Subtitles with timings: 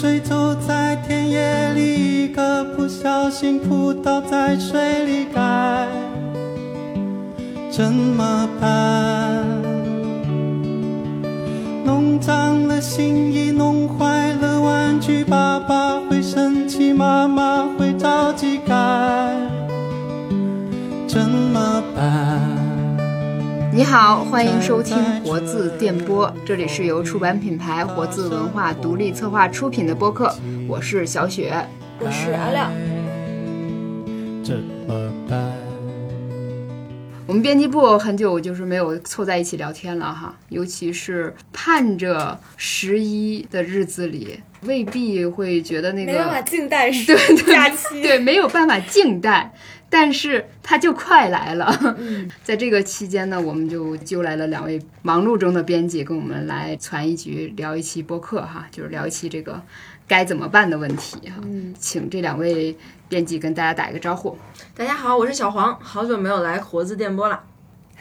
[0.00, 5.86] 水走在田野里，一个不小心扑倒在水里，该
[7.70, 9.44] 怎么办？
[11.84, 17.68] 弄脏了新衣，弄坏了玩具，爸爸会生气，妈妈
[23.80, 30.30] 你好，欢迎收听活字电波，这里是由出版品牌活字文化独立策划出品的播客，
[30.68, 31.66] 我是小雪，
[31.98, 32.70] 我是阿亮。
[34.44, 35.50] 怎么办？
[37.26, 46.90] 我们编辑部很久就是没有凑在一起聊天了哈，尤其是盼着十一的日子里，未必会觉得那个没办法静待
[47.48, 49.54] 假期，对，没有办法静待，
[49.90, 51.96] 但是它就快来了。
[52.44, 59.60] 在这个期间呢，我们就揪来了两位忙碌中的编辑，跟我们来攒一局，聊一期播客哈，就是聊一期这个
[60.06, 61.42] 该怎么办的问题哈。
[61.78, 62.74] 请这两位
[63.08, 64.38] 编辑跟大家打一个招呼。
[64.76, 67.42] 大家好，我是小黄，好久没有来活字电波了。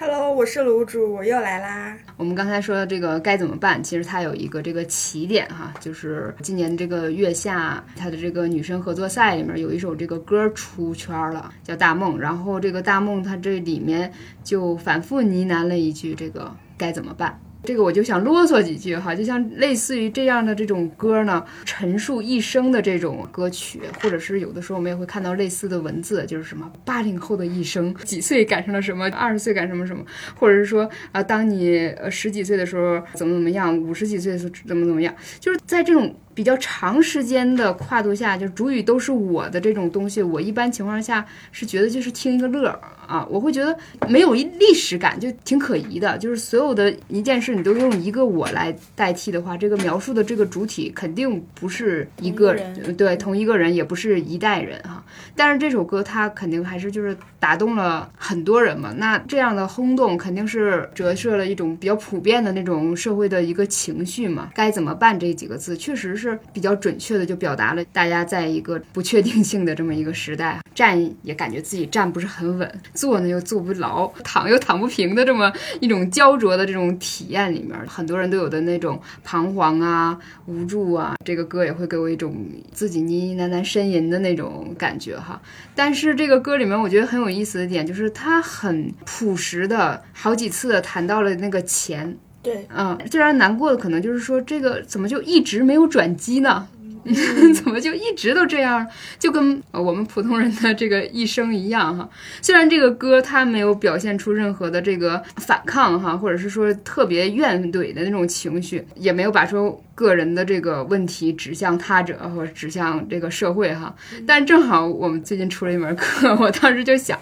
[0.02, 1.98] Hello，我是卤煮，我又来啦。
[2.16, 14.10] 我们刚才说的这个该怎么办，其实它有一个这个起点哈，就是今年这个月下它的这个女生合作赛里面有一首这个歌出圈了，叫《大梦》，然后这个《大梦》它这里面
[14.42, 17.38] 就反复呢喃了一句这个该怎么办。
[17.64, 30.04] 这个我就想啰嗦几句哈，就像类似于这样的这种歌呢，陈述一生的这种歌曲，或者是有的时候我们也会看到类似的文字，就是什么八零后的一生，几岁赶上了什么，二十岁赶什么什么，
[30.36, 46.18] 或者是说啊，当你呃十几岁的时候怎么怎么样，五十几岁的时候怎么怎么样，就是在这种比较长时间的跨度下，就主语都是我的这种东西，我一般情况下是觉得就是听一个乐儿啊，我会觉得没有一历史感，就挺可疑的。
[46.18, 55.04] 就是所有的一件事，你都用一个我来代替的话，这个描述的这个主体肯定不是一个同一个人对同一个人，也不是一代人哈。
[55.36, 64.52] 但是这首歌它肯定还是就是打动了很多人嘛，那这样的轰动肯定是折射了一种比较普遍的那种社会的一个情绪嘛。
[64.56, 81.16] 该怎么办这几个字，确实是比较准确的就表达了大家在一个不确定性的这么一个时代，站也感觉自己站不是很稳，坐呢又坐不牢，躺又躺不平的这么一种焦灼的这种体验里面，很多人都有的那种彷徨啊、无助啊。
[81.26, 82.36] 这个歌也会给我一种
[82.72, 85.42] 自己呢喃喃呻吟的那种感觉哈。
[85.76, 92.18] 但是这个歌里面我觉得很有意思的点就是它很朴实的，好几次谈到了那个钱。
[92.42, 96.68] 对，嗯，最让人难过的可能就是说，这个怎么就一直没有转机呢？
[97.56, 98.86] 怎么就一直都这样？
[99.18, 102.08] 就跟呃我们普通人的这个一生一样哈。
[102.42, 113.96] 虽然这个歌它没有表现出任何的这个反抗哈，或者是说特别怨怼的那种情绪，也没有把说个人的这个问题指向他者或者指向这个社会哈。
[114.28, 117.18] 但正好我们最近出了一门课，我当时就想，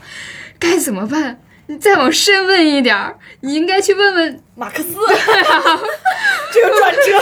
[0.60, 1.40] 该怎么办？
[1.70, 4.96] 你再往深问一点儿，你应该去问问马克思，
[6.54, 7.20] 这个转折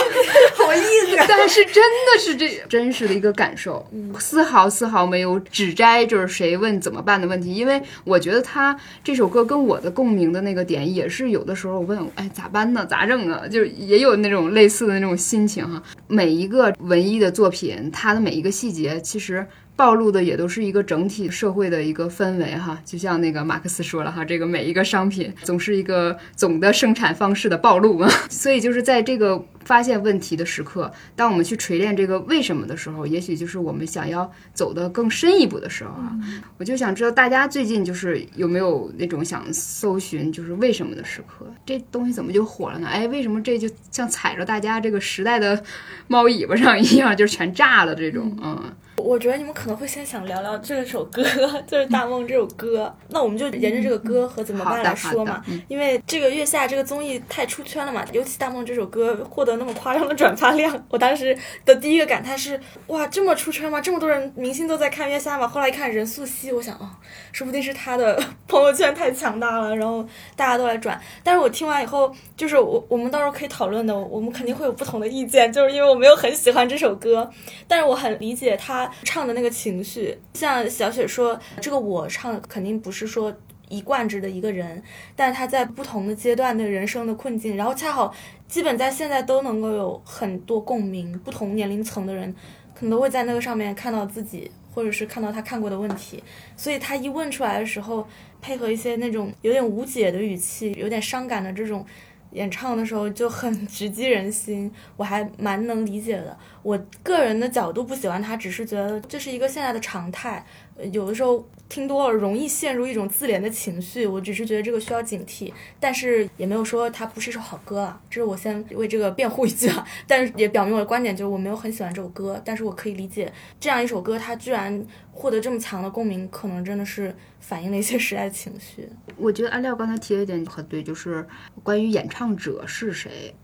[0.54, 0.78] 好意
[1.10, 1.16] 思。
[1.28, 3.84] 但是真的是这真实的一个感受，
[4.20, 12.86] 丝毫丝毫没有指摘就是谁问怎么办的问题，因为我觉得他这首歌跟我的共鸣的那个点也是有的时候我问，哎咋办呢？
[12.88, 13.48] 咋整啊？
[13.48, 15.82] 就是也有那种类似的那种心情哈。
[16.06, 19.44] 每一个文艺的作品，它的每一个细节其实。
[19.76, 36.16] 暴露的也都是一个整体社会的一个氛围哈，就像那个马克思说了哈，这个每一个商品总是一个总的生产方式的暴露嘛， 所以就是在这个发现问题的时刻，当我们去锤炼这个为什么的时候，也许就是我们想要走得更深一步的时候啊。
[36.56, 42.88] 我就想知道大家最近就是有没有那种想搜寻就是为什么的时刻，这东西怎么就火了呢？
[42.88, 45.62] 哎，为什么这就像踩着大家这个时代的
[46.08, 48.72] 猫尾巴上一样，就是全炸了这种，嗯。
[49.06, 51.22] 我觉得你们可能会先想聊聊这首歌，
[51.64, 52.92] 就是《大梦》这首歌。
[53.10, 55.40] 那我们就沿着这个歌和怎么办来说嘛。
[55.68, 63.80] 因为这个月下这个综艺太出圈了嘛，尤其《大梦》这首歌获得那么夸张的转发量， 我当时的第一个感叹是：哇，这么出圈吗？
[63.80, 65.46] 这么多人明星都在看月下吗？
[65.46, 66.90] 后来一看任素汐，我想哦，
[67.30, 70.04] 说不定是她的朋友圈太强大了，然后
[70.34, 71.00] 大家都来转。
[71.22, 77.30] 但是我听完以后，就是我我们到时候可以讨论的，我们肯定会有不同的意见，就是因为我没有很喜欢这首歌，
[77.68, 78.90] 但是我很理解他。
[79.02, 83.34] 唱的那个情绪，像小雪说，这个我唱肯定不是说
[83.68, 84.82] 一贯制的一个人，
[85.14, 88.14] 但他在不同的阶段的人生的困境，然后恰好
[88.46, 92.34] 基本在现在都能够有很多共鸣，不同年龄层的人
[92.74, 96.22] 可能都会在那个上面看到自己，或者是看到他看过的问题，
[96.56, 98.06] 所以他一问出来的时候，
[98.40, 101.84] 配合一些那种有点无解的语气，有点伤感的这种
[102.32, 106.36] 演唱的时候就很 直击人心，我还蛮能理解的。
[106.62, 110.44] 我个人的角度不喜欢他，只是觉得这是一个现在的常态。
[110.92, 118.00] 有的时候听多了容易陷入一种自怜的情绪，我只是觉得这个需要警惕，但是也没有说它不是一首好歌啊。
[118.10, 128.88] 这是我先为这个辩护一句啊，但是也表明我的观点，就是我没有很喜欢这首歌，但是我可以理解这样一首歌，它居然获得这么强的共鸣，可能真的是反映了一些时代的情绪。
[129.16, 131.26] 我觉得阿廖刚才提的一点很对，就是
[131.62, 133.34] 关于演唱者是谁。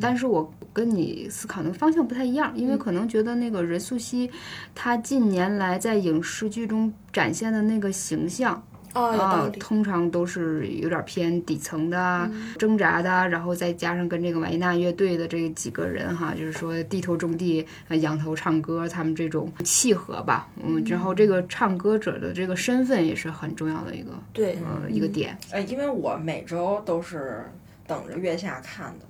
[0.00, 4.30] 但是我跟你思考的方向不太一样，因为可能觉得那个任素汐，
[4.74, 8.62] 她近年来在影视剧中展现的那个形象
[8.92, 17.64] 啊，通常都是有点偏底层的、挣扎的，然后再加上跟这个瓦依娜乐队的这几个人哈，就是说低头种地、
[18.00, 20.48] 仰头唱歌，他们这种契合吧。
[20.62, 24.58] 嗯，然后这个唱歌者的这个身份也是很重要的一个对。
[24.64, 25.38] 呃一个点。
[25.52, 27.44] 呃，因为我每周都是
[27.86, 29.06] 等着月下看的。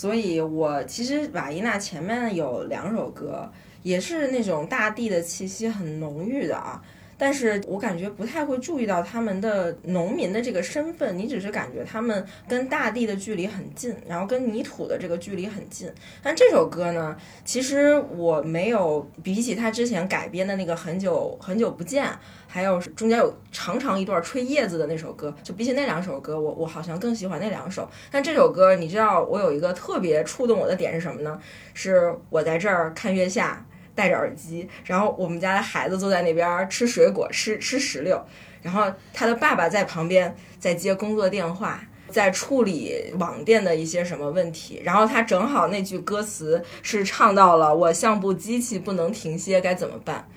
[0.00, 3.50] 所以，我其实瓦依娜前面有两首歌，
[3.82, 6.80] 也是那种大地的气息很浓郁的啊。
[7.18, 15.92] 但是我感觉不太会注意到他们的农民的这个身份，你只是感觉他们跟大地的距离很近，然后跟泥土的这个距离很近。
[16.22, 22.08] 但这首歌呢，其实我没有比起他之前改编的那个很久很久不见。
[22.50, 27.86] 还有中间有长长一段吹叶子的那首歌，就比起那两首歌，我我好像更喜欢那两首。
[28.10, 31.38] 但这首歌，你知道我有一个特别触动我的点是什么呢？
[31.74, 33.66] 是我在这儿看月下，
[33.98, 38.24] 戴着耳机，然后我们家的孩子坐在那边吃水果，吃吃石榴，
[38.62, 50.28] 然后他的爸爸在旁边在接工作电话，在处理网店的一些什么问题，然后他正好那句歌词是唱到了“我像部机器不能停歇，该怎么办？”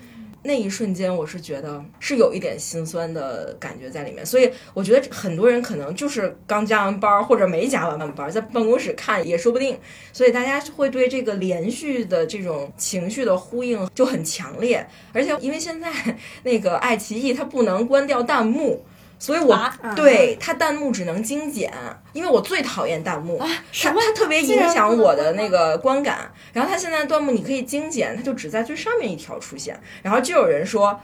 [0.44, 9.78] 那一瞬间，我是觉得是有一点心酸的感觉在里面，所以我觉得很多人可能就是刚加完班或者没加完班，在办公室看也说不定，
[10.12, 15.92] 所以大家会对这个连续的这种情绪的呼应就很强烈，而且因为现在
[16.42, 18.84] 那个爱奇艺它不能关掉弹幕。
[19.22, 19.56] 所以，我
[19.94, 21.72] 对他弹幕只能精简，
[22.12, 26.28] 因为我最讨厌弹幕，它它特别影响我的那个观感。
[26.52, 29.80] 然后他现在弹幕你可以精简，它就只在最上面一条出现。
[30.02, 31.00] 然后就有人说，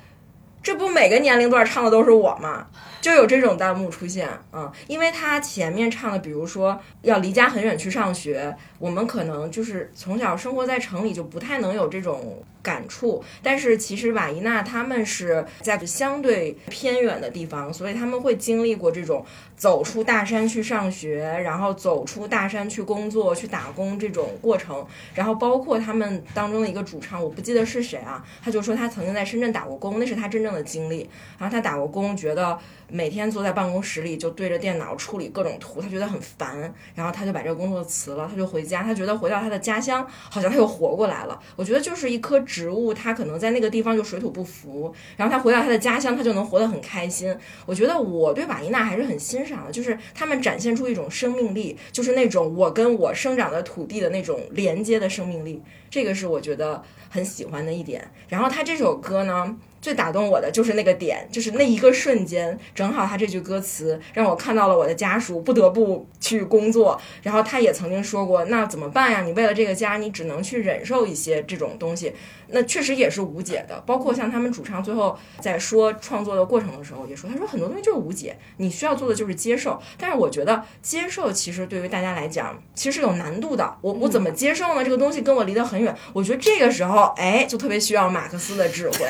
[0.60, 2.66] 这不每个年龄段唱的都是我吗？
[3.00, 12.42] 就有这种弹幕出现，嗯，因为他前面唱的，比如说要离家很远去上学，我们可能就是从小生活在城里，就不太能有这种。
[12.62, 19.24] 感触，但是其实瓦伊娜他们是在相对偏远的地方，所以他们会经历过这种
[19.56, 24.84] 走出大山去上学，然后走出大山去工作、去打工这种过程。
[25.14, 31.08] 然后包括他们当中的一个主唱，我不记得是谁啊，他就说他曾经在深圳打过工，那是他真正的经历。
[31.38, 32.58] 然后他打过工，觉得
[32.88, 41.40] 每天坐在办公室里就对着电脑处理各种图，他觉得很烦，然后他就把这个工作辞了，他就回家，他觉得回到他的家乡，好像他又活过来了。
[41.56, 42.44] 我觉得就是一颗。
[42.48, 47.36] 植物它可能在那个地方就水土不服，然后它回到它的家乡，它就能活得很开心。
[47.66, 58.10] 我觉得我对瓦伊娜还是很欣赏的，就是他们展现出一种生命力，就是那种我跟我生长的土地的那种连接的生命力，这个是我觉得很喜欢的一点。
[58.28, 59.56] 然后他这首歌呢。
[59.80, 69.22] 最打动我的就是那个点，就是那一个瞬间，正好他这句歌词让我看到了我的家属不得不去工作，然后他也曾经说过，那怎么办呀？
[69.22, 72.12] 你为了这个家，你只能去忍受一些这种东西，
[72.48, 73.80] 那确实也是无解的。
[73.86, 79.80] 包括像他们主唱最后在说创作的过程的时候也说，他说很多东西就是无解，你需要做的就是接受。
[79.96, 83.76] 但是我觉得接受其实对于大家来讲其实是有难度的。
[83.80, 84.84] 我我怎么接受呢？
[84.84, 85.94] 这个东西跟我离得很远。
[86.12, 89.06] 我觉得这个时候，哎，就特别需要马克思的智慧。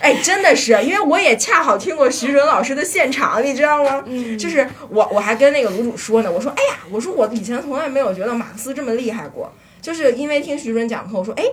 [0.00, 4.02] 哎，真的是，因为我也恰好听过徐准老师的现场，你知道吗？
[4.06, 9.52] 嗯，就是我我还跟那个卤煮说呢，我说，哎呀，我说我以前从来没有觉得马克思这么厉害过，
[9.82, 11.44] 就是因为听徐峥讲课，我说，哎，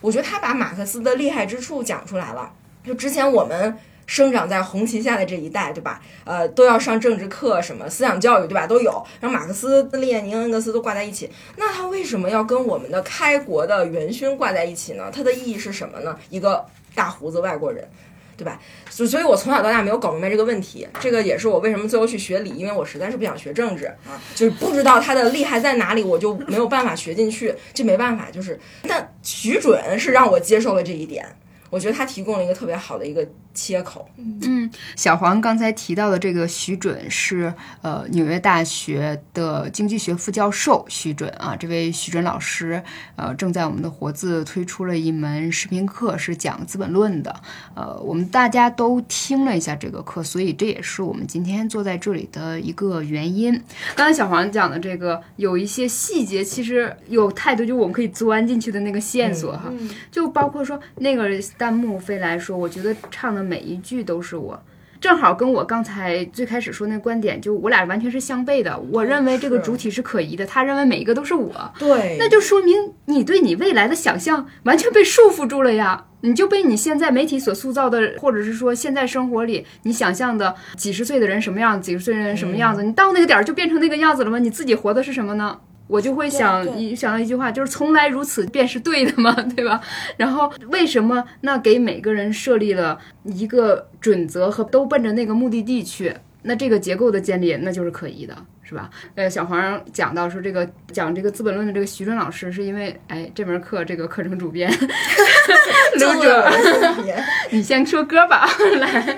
[0.00, 2.52] 我觉得他把马克思的厉害之处讲出来了。
[2.84, 6.00] 就之前我们生长在红旗下的这一代，对吧？
[6.24, 8.68] 呃，都要上政治课，什么思想教育，对吧？
[8.68, 9.04] 都有。
[9.20, 15.10] 然后马克思、列宁、恩格斯都挂在一起，那他为什么要跟我们的开国的元勋挂在一起呢？
[15.12, 16.16] 它的意义是什么呢？
[16.30, 16.64] 一个。
[16.96, 17.88] 大胡子外国人，
[18.36, 18.60] 对吧？
[18.90, 20.88] 所所以，我从小到大没有搞明白这个问题。
[20.98, 27.54] 这个也是我为什么最后去学理，因为我实在是不想学政治啊，就是不知道它的厉害在哪里，我就没有办法学进去。
[27.72, 28.58] 这没办法，就是。
[28.88, 31.24] 但徐准是让我接受了这一点，
[31.70, 34.08] 我觉得他提供了一个特别好的一个切口。
[34.18, 42.80] 嗯，小黄刚才提到的这个徐准是呃纽约大学的经济学副教授徐准啊，这位徐准老师
[43.16, 47.34] 呃正在我们的活字推出了一门视频课，是讲《资本论》的。
[47.74, 53.58] 呃，我们大家都听了一下这个课，所以这也是我们今天坐在这里的一个原因。
[53.94, 59.72] 刚才小黄讲的这个有一些细节，其实有太多就我们可以钻进去的那个线索哈，
[60.10, 64.36] 就包括说那个弹幕飞来说，我觉得唱的每一句都是。
[64.36, 64.62] 我，
[65.00, 68.78] 正好跟我刚才最开始说那观点，就我俩完全是相悖的。
[68.92, 71.72] 我认为这个主体是可疑的，他认为每一个都是我。
[71.78, 76.06] 对，那就说明你对你未来的想象完全被束缚住了呀！
[76.22, 84.38] 你就被你现在媒体所塑造的，或者是说现在生活里你想象的几十岁的人什么样，几十岁的人什么样子，你到那个点儿就变成那个样子了吗？
[84.38, 85.60] 你自己活的是什么呢？
[85.88, 89.80] 我就会想一想到一句话，就是从来如此便是对的嘛， 对吧？
[90.16, 96.14] 然后为什么那给每个人设立了一个准则和都奔着那个目的地去？
[96.42, 98.36] 那这个结构的建立那就是可疑的。
[98.68, 98.90] 是吧？
[99.14, 104.68] 呃，小黄讲到说这个讲这个《资本论》的这个徐峥老师，是因为哎这门课这个课程主编
[105.96, 106.50] 刘者，
[107.50, 108.48] 你先说歌吧，
[108.80, 109.16] 来。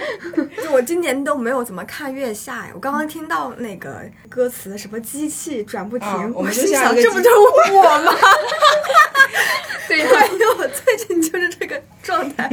[0.63, 7.37] 就我今年都没有怎么看月下呀，我刚刚听到那个歌词什么机器转不停，我心想这不就是
[7.73, 8.13] 我吗？
[9.89, 12.49] 对，因为我最近就是这个状态，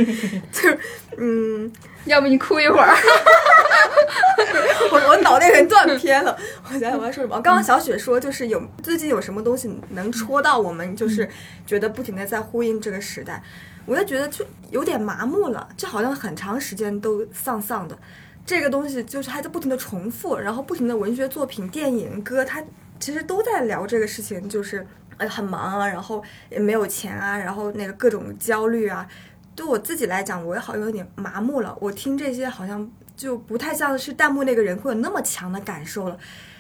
[0.52, 0.80] 就是
[1.18, 1.70] 嗯。
[2.06, 2.96] 要不你哭一会儿，
[4.92, 6.38] 我我脑袋有点断片了。
[6.64, 7.40] 我想想我要说什么？
[7.42, 11.28] 刚刚小雪说就是有最近有什么东西能戳到我们，就是
[11.66, 13.42] 觉得不停的在呼应这个时代。
[13.88, 17.98] 我就觉得就有点麻木了，就好像很长时间都丧丧的。
[18.46, 22.64] 这个东西就是还在不停的重复，然后不停的文学作品、电影、歌，它
[23.00, 24.86] 其实都在聊这个事情，就是
[25.18, 29.08] 呃很忙啊，然后也没有钱啊，然后那个各种焦虑啊。
[29.56, 31.76] 对我自己来讲，我也好有点麻木了。
[31.80, 36.18] 我听这些好像就不太像是弹幕那个人会有那么强的感受了。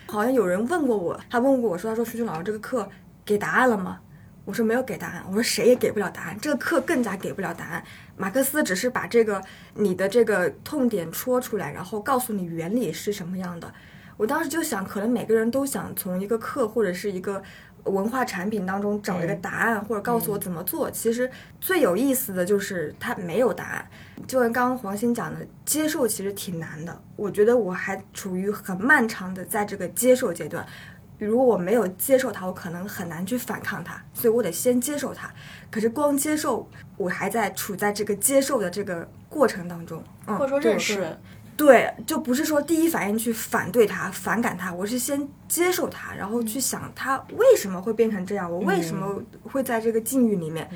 [0.07, 2.87] 好像有人问过我，他问过我说：“他说徐军老师这个课
[3.25, 3.99] 给答案了吗？”
[4.45, 7.83] 我说：“没有给答案。”我说：“谁也给不了答案，这个课更加给不了答案。”
[8.15, 9.41] 马克思只是把这个
[9.73, 13.73] 你的这个痛点戳出来，然后告诉你原理是什么样的。
[14.15, 17.43] 我当时就想，可能每个人都想从一个课或者是一个。
[17.85, 20.89] 文化产品当中找一个答案，或者告诉我怎么做。
[20.91, 23.87] 其实最有意思的就是它没有答案。
[24.27, 27.01] 就跟刚刚黄鑫讲的，接受其实挺难的。
[27.15, 30.65] 我觉得我还处于很漫长的在这个接受阶段。
[31.17, 34.01] 如果我没有接受它，我可能很难去反抗它。
[34.13, 35.31] 所以我得先接受它。
[35.71, 41.17] 可是光接受，我还在处在这个接受的这个过程当中，或者说认识。
[41.57, 50.69] 对，就不是说第一反应去反对他、反感他，我是先接受他，然后去想他为什么会变成这样，我为什么会在这个境遇里面，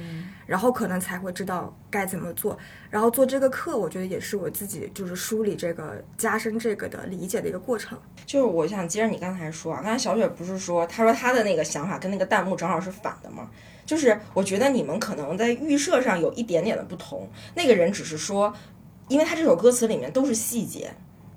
[0.45, 2.57] 然后可能才会知道该怎么做。
[2.89, 7.99] 然后做这个课，我觉得也是我自己就是梳理这个、加深这个的理解的一个过程。
[8.25, 13.49] 就是我想接着你刚才说啊，刚才小雪不是说，她说她的那个想法跟那个弹幕正好是反的吗？
[13.85, 18.53] 就是我觉得你们可能在预设上有一点点的不同，那个人只是说。
[19.09, 20.89] 因为他这首歌词里面都是细节，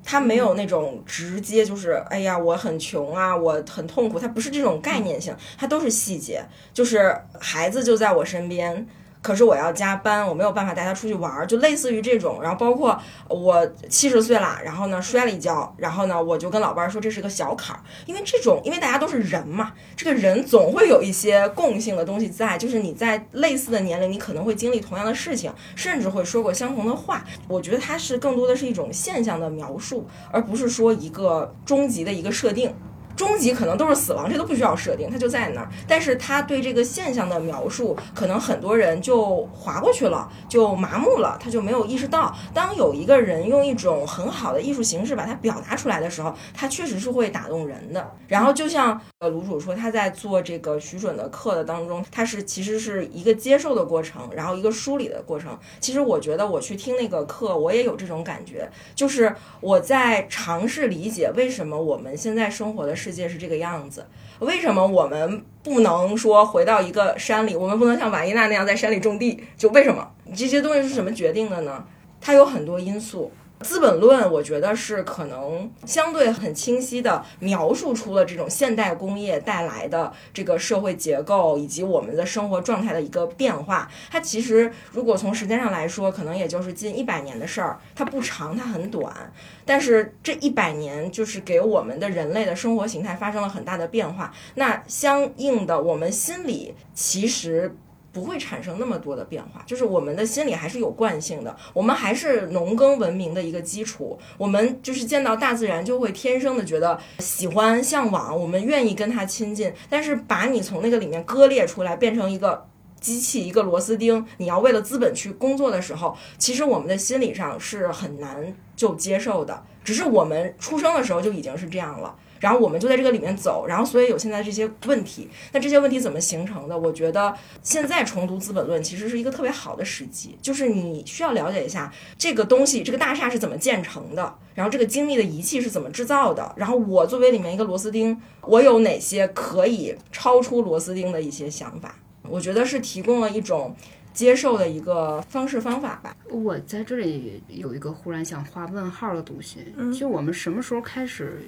[0.05, 8.87] 他没有那种直接就是哎呀我很穷啊，我很痛苦，他不是这种概念性，他都是细节，就是孩子就在我身边。
[9.23, 12.43] 可是我要加班，我没有办法带他出去玩儿，就类似于这种。
[12.43, 27.25] 然后包括我七十岁了，然后呢摔了一跤，然后呢我就跟老伴儿说这是个小坎儿，因为这种，因为大家都是人嘛，这个人总会有一些共性的东西在，就是你在类似的年龄，你可能会经历同样的事情，甚至会说过相同的话。
[27.47, 32.75] 我觉得它是更多的是一种现象的描述，而不是说一个终极的一个设定。
[33.16, 35.69] 终极可能都是死亡，这都不需要设定，它就在那儿。
[35.87, 48.11] 但是他对这个现象的描述，可能很多人就划过去了，就麻木了，他就没有意识到，当有一个人用一种很好的艺术形式把它表达出来的时候，他确实是会打动人的。
[48.28, 55.59] 然后就像呃卢主说，他在做这个徐准的课的当中，他是其实是一个接受的过程，然后一个梳理的过程。
[55.81, 62.97] 其实我觉得我去听那个课，我也有这种感觉，就是我在尝试理解为什么我们现在生活的。
[63.03, 64.07] 世界是这个样子，
[64.39, 67.57] 为什么我们不能说回到一个山里？
[67.57, 69.43] 我们不能像瓦伊娜那样在山里种地？
[69.57, 71.85] 就为什么这些东西是什么决定的呢？
[72.21, 73.33] 它有很多因素。
[73.62, 83.88] 《资本论》我觉得是可能相对很清晰的描述出了这种现代工业带来的这个社会结构以及我们的生活状态的一个变化。
[84.11, 89.33] 它其实如果从时间上来说，可能也就是近一百年的事儿，它不长，它很短。
[89.64, 94.33] 但是这一百年就是给我们的人类的生活形态发生了很大的变化。
[94.57, 97.75] 那相应的，我们心里其实。
[98.12, 109.73] 不会产生那么多的变化，就是我们的心理还是有惯性的，我们还是农耕文明的一个基础，我们就是见到大自然就会天生的觉得喜欢向往，我们愿意跟它亲近。
[109.88, 112.66] 但是把你从那个里面割裂出来，变成一个
[113.00, 119.64] 机器，一个螺丝钉，你要为了资本去工作的时候，其实我们的心理上是很难就接受的。
[119.83, 122.14] 只是我们出生的时候就已经是这样了。
[122.43, 125.29] 然后我们就在这个里面走，然后所以有现在这些问题。
[125.53, 126.77] 那这些问题怎么形成的？
[126.77, 127.33] 我觉得
[127.63, 141.95] 现在重读《资本论》其实是一个特别好的时机，就是你需要了解一下这个东西，这个大厦是怎么建成的，然后这个精密的仪器是怎么制造的，然后我作为里面一个螺丝钉，我有哪些可以超出螺丝钉的一些想法？
[142.29, 143.73] 我觉得是提供了一种
[144.13, 146.17] 接受的一个方式方法吧。
[146.29, 149.59] 我在这里有一个忽然想画问号的东西，
[149.97, 151.41] 就我们什么时候开始？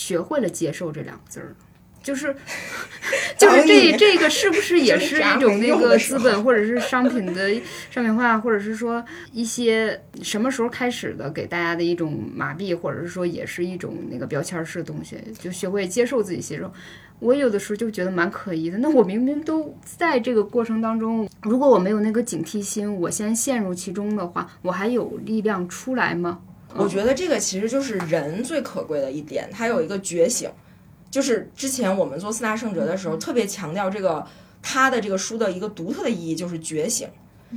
[0.00, 1.54] 学会了接受这两个字儿，
[2.02, 2.34] 就是
[3.36, 7.52] 就是这这个是不是也是一种那个资本或者是商品的
[7.90, 16.72] 商品化，或者是说一些什么时候开始的给大家的一种麻痹，或者是说也是一种那个标签式的东西，就学会接受自己接受。
[17.18, 18.78] 我有的时候就觉得蛮可疑的。
[18.78, 26.40] 那我明明都在这个过程当中，如果我没有那个警惕心，我先陷入其中的话，我还有力量出来吗？
[26.76, 30.50] 我觉得这个其实就是人最可贵的一点，他有一个觉醒。
[31.10, 34.24] 就是之前我们做四大圣哲的时候，特别强调这个
[34.62, 37.08] 他的这个书的一个独特的意义，就是觉醒。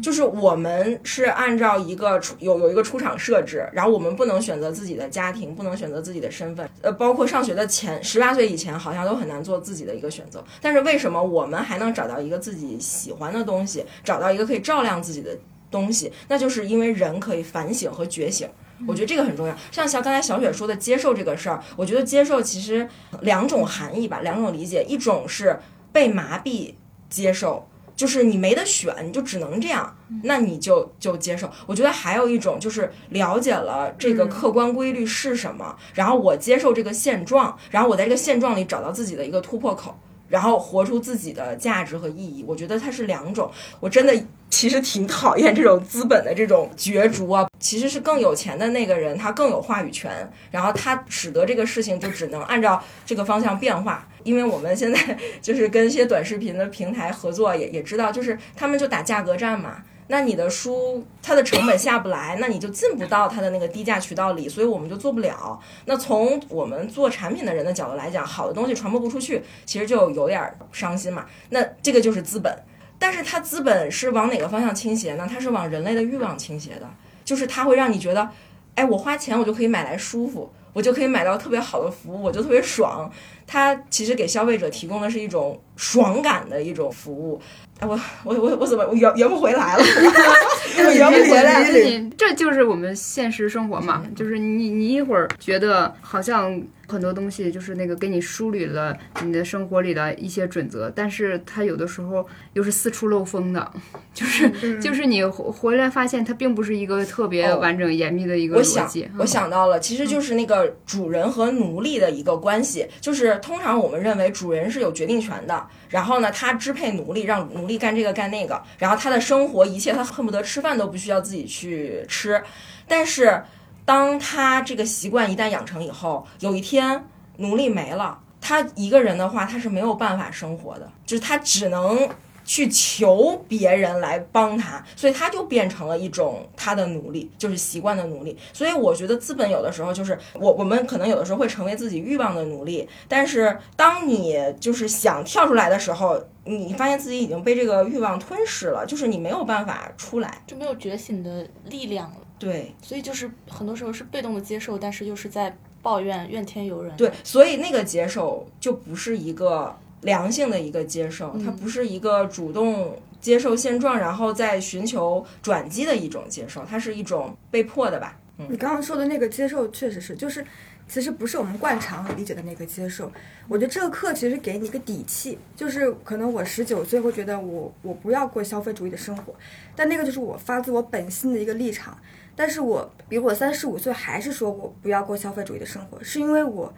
[0.02, 6.68] 就是我们是按照一个出有有一个出场设置，然后我们不能选择自己的家庭，不能选择自己的身份。
[6.82, 10.44] 呃，包括上学的前十八岁以前，好像都很难做自己的一个选择。
[10.60, 15.38] 但是为什么我们还能找到一个自己喜欢的东西，找到一个可以照亮自己的
[15.70, 16.12] 东西？
[16.28, 18.50] 那就是因为人可以反省和觉醒。
[18.88, 22.88] 我觉得这个很重要，像像刚才小雪说的接受这个事儿，我觉得接受其实
[23.22, 25.60] 两种含义吧，两种理解，一种是
[25.92, 26.74] 被麻痹
[27.10, 31.50] 接受，就是你没得选，你就只能这样，那你就就接受。
[31.66, 39.98] 我觉得还有一种就是了解了这个客观规律是什么，然后我接受这个现状，然后我在这个现状里找到自己的一个突破口。
[40.30, 43.52] 然后活出自己的价值和意义，我觉得它是两种。
[43.80, 44.16] 我真的
[44.54, 47.48] 其实挺讨厌这种资本的这种角逐啊。
[47.60, 50.12] 其实是更有钱的那个人，他更有话语权，
[50.52, 54.08] 然后他使得这个事情就只能按照这个方向变化。
[54.24, 59.78] 因为我们现在 就是跟一些短视频的平台合作，也也知道，就是他们就打价格战嘛。
[60.08, 65.60] 那你的书它的成本下不来，那你就进不到它的那个低价渠道里，所以我们就做不了。
[65.86, 71.26] 那从我们做产品的人的角度来讲，好的东西传播不出去，其实就有点伤心嘛。
[71.50, 72.54] 那这个就是资本，
[72.98, 75.28] 但是它资本是往哪个方向倾斜呢？
[75.30, 76.90] 它是往人类的欲望倾斜的，
[77.26, 78.30] 就是它会让你觉得，
[78.76, 83.12] 哎，我花钱我就可以买来舒服，我就可以买到特别好的服务，我就特别爽。
[83.46, 87.42] 它其实给消费者提供的是一种爽感的一种服务。
[87.82, 89.84] 我我我我怎么圆圆不回来了？
[90.96, 94.06] 圆不回来了，这就是我们现实生活嘛。
[94.16, 96.60] 就是你你一会儿觉得好像
[96.94, 103.72] 很多东西就是那个给你梳理了你的生活里的一些准则，但是它有的时候又是四处漏风的，
[104.14, 109.10] 就是就是你回来发现它并不是一个特别完整严密的一个逻辑。
[109.18, 115.68] 我想到了，其实就是那个主人和奴隶的一个关系，就是通常我们认为主人是有决定权的。
[115.90, 118.62] 然后呢，他支配奴隶，让奴隶干这个干那个。
[118.78, 122.42] 然后他的生活一切，他恨不得吃饭都不需要自己去吃。
[122.88, 123.42] 但是，
[123.86, 127.06] 当他这个习惯一旦养成以后，有一天
[127.38, 132.10] 奴隶没了，他一个人的话，他是没有办法生活的，就是他只能。
[132.46, 138.38] 去求别人来帮他，所以他就变成了一种他的奴隶，就是习惯的奴隶。
[138.52, 152.18] 所以我觉得资本有的时候就是我我们可能有的时候会成为自己欲望的奴隶，但是当你就是想跳出来的时候，你发现自己已经被这个欲望吞噬了，就是你没有办法出来，就没有觉醒的力量了。
[152.44, 156.96] 对，所以就是很多时候是被动的接受，但是又是在抱怨怨天尤人。
[156.98, 159.76] 对，所以那个接受就不是一个。
[160.04, 168.20] 良性的一个接受，它不是一个主动接受现状，然后再寻求转机的一种接受，它是一种被迫的吧。
[168.38, 170.46] 嗯你刚刚说的那个接受，确实是，就是
[170.90, 173.10] 其实不是我们惯常理解的那个接受。
[173.48, 179.34] 我觉得这个课其实给你一个底气，就是可能我十九岁会觉得我我不要过消费主义的生活，
[179.74, 181.98] 但那个就是我发自我本心的一个立场。
[182.36, 186.74] 但是我比我三十五岁还是说我不要过消费主义的生活，是因为我。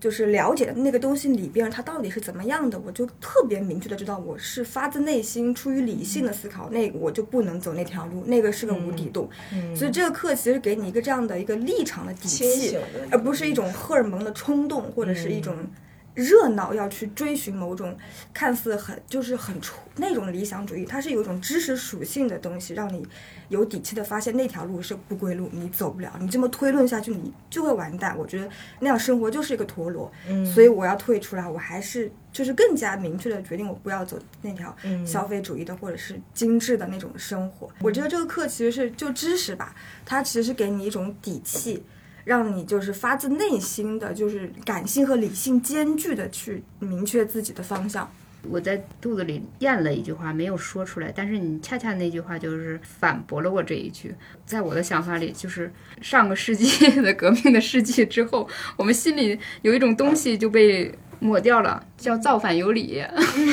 [0.00, 9.28] 就是了解的那个东西里边，它到底是怎么样的，我就特别明确的知道，我是发自内心、出于理性的思考，那我就不能走那条路，那个是个无底洞。
[9.74, 12.78] 所以这个课其实给你一个这样的一个立场的底气，
[13.10, 15.56] 而不是一种荷尔蒙的冲动或者是一种
[16.18, 17.96] 热闹，要去追寻某种
[18.34, 23.06] 看似很就是很出那种理想主义，它是有一种知识属性的东西，让你
[23.50, 28.18] 有底气的发现那条路是不归路，你走不了，你这么推论下去，你就会完蛋。
[28.18, 28.50] 我觉得
[28.80, 37.70] 那样生活就是一个陀螺，嗯所以我要退出来，我还是就是更加明确的决定，我不要走那条嗯消费主义的或者是精致的那种生活。
[37.80, 39.72] 我觉得这个课其实是就知识吧，
[40.04, 41.80] 它其实是给你一种底气。
[42.28, 48.06] 让你就是发自内心的，就是感性和理性兼具的去明确自己的方向。
[48.42, 54.14] 我在肚子里咽了一句话，没有说出来，但是你恰恰那句话就是反驳了我这一句。
[54.44, 63.02] 在我的想法里，就是上个世纪的革命的世纪之后，我们心里有一种东西就被抹掉了，叫造反有理，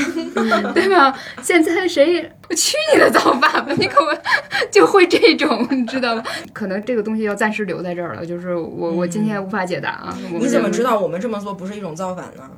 [0.73, 1.17] 对吧？
[1.41, 3.67] 现在谁去你的造反吧？
[3.78, 4.12] 你可不
[4.71, 6.23] 就会这种，你知道吧？
[6.54, 10.17] 可能这个东西要暂时留在这儿了，就是我我今天无法解答啊。
[10.34, 12.49] 你怎么知道我们这么做不是一种造反呢？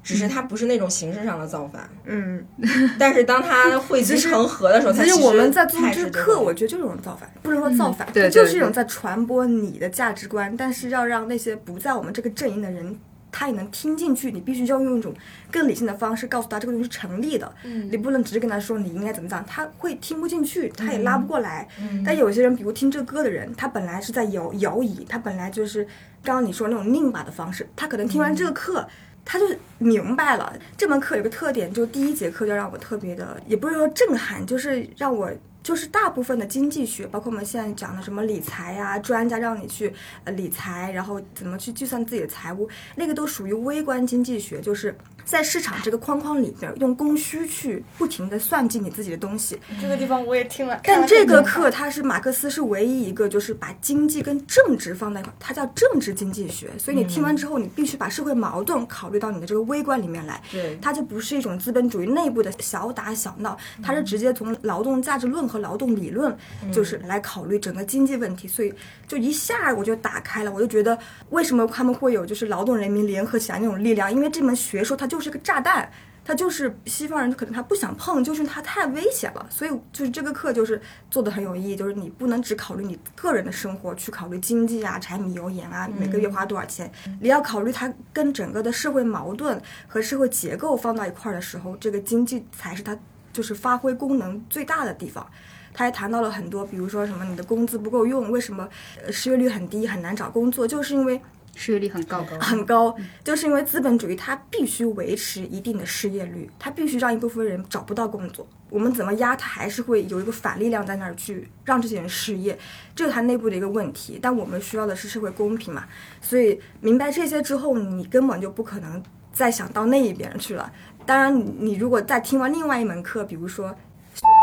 [0.00, 2.42] 只是它不是那种形式上的造反，嗯，
[2.98, 12.98] 但是当它汇集成河的时候，它其其实我们在做才这个课，我觉得就是一种造反，不能说造反，对就是一种在传播你的价值观，但是要让那些不在我们这个阵营的人。
[13.30, 15.14] 他也能听进去，你必须要用一种
[15.50, 21.68] 更理性的方式告诉他这个东西是成立的，嗯你不能只是跟他说你应该怎么讲，他会听不进去，他也拉不过来。
[21.80, 25.84] 嗯但有些人，比如听这歌的人，他本来是在摇摇椅，他本来就是
[26.22, 28.86] 刚刚你说那种拧巴的方式，他可能听完这个课。
[29.30, 29.44] 他就
[29.76, 35.30] 明白了，这门课有个特点，就第一节课就让我特别的，也不是说震撼，就是让我
[35.68, 39.92] 就是大部分的经济学，包括我们现在讲的什么理财呀，专家让你去
[40.24, 44.96] 呃理财，然后怎么去计算自己的财务，那个都属于微观经济学，就是
[45.28, 49.60] 在市场这个框框里边用供需去不停的算计你自己的东西。
[49.78, 56.70] 这个地方我也听了，但这个课它是马克思是唯一一个就是把经济跟政治放在一块，它叫政治经济学。
[56.78, 60.40] 所以你听完之后，你必须把社会矛盾考虑到你的这个微观里面来。
[60.50, 66.34] 对它就不是一种资本主义内部的小打小闹，它是直接从劳动价值论和劳动理论，
[66.72, 68.48] 就是来考虑整个经济问题。
[68.48, 68.72] 所以
[69.06, 74.10] 就一下我就打开了，我就觉得为什么他们会有就是劳动人民联合起来那种力量？
[74.10, 75.90] 因为这门学说它就是个炸弹。
[76.24, 80.78] 它就是西方人可能他不想碰，就是它太危险了，所以就是这个课就是
[81.10, 92.94] 做的很有意义，就是你不能只考虑你个人的生活，去考虑经济啊、柴米油盐啊，每个月花多少钱，你要考虑它跟整个的社会矛盾和社会结构放到一块儿的时候，这个经济才是它
[93.32, 95.26] 就是发挥功能最大的地方。
[95.72, 98.68] 他还谈到了很多，比如说什么你的工资不够用，为什么
[99.02, 101.18] 呃失业率很低，很难找工作，就是因为
[101.60, 102.24] 失业率很高。
[102.38, 102.94] 很高，
[103.24, 108.46] 就是因为资本主义它必须维持一定的失业率，它必须让一部分人找不到工作。
[108.70, 112.56] 我们怎么压，它还是会有一个反力量在那儿去让这些人失业，
[112.94, 114.18] 这是它内部的一个问题。
[114.22, 115.84] 但我们需要的是社会公平嘛，
[116.20, 120.70] 所以明白这些之后，你根本就不可能再想到那一边去了。
[121.04, 123.74] 当然，你如果再听完另外一门课，比如说。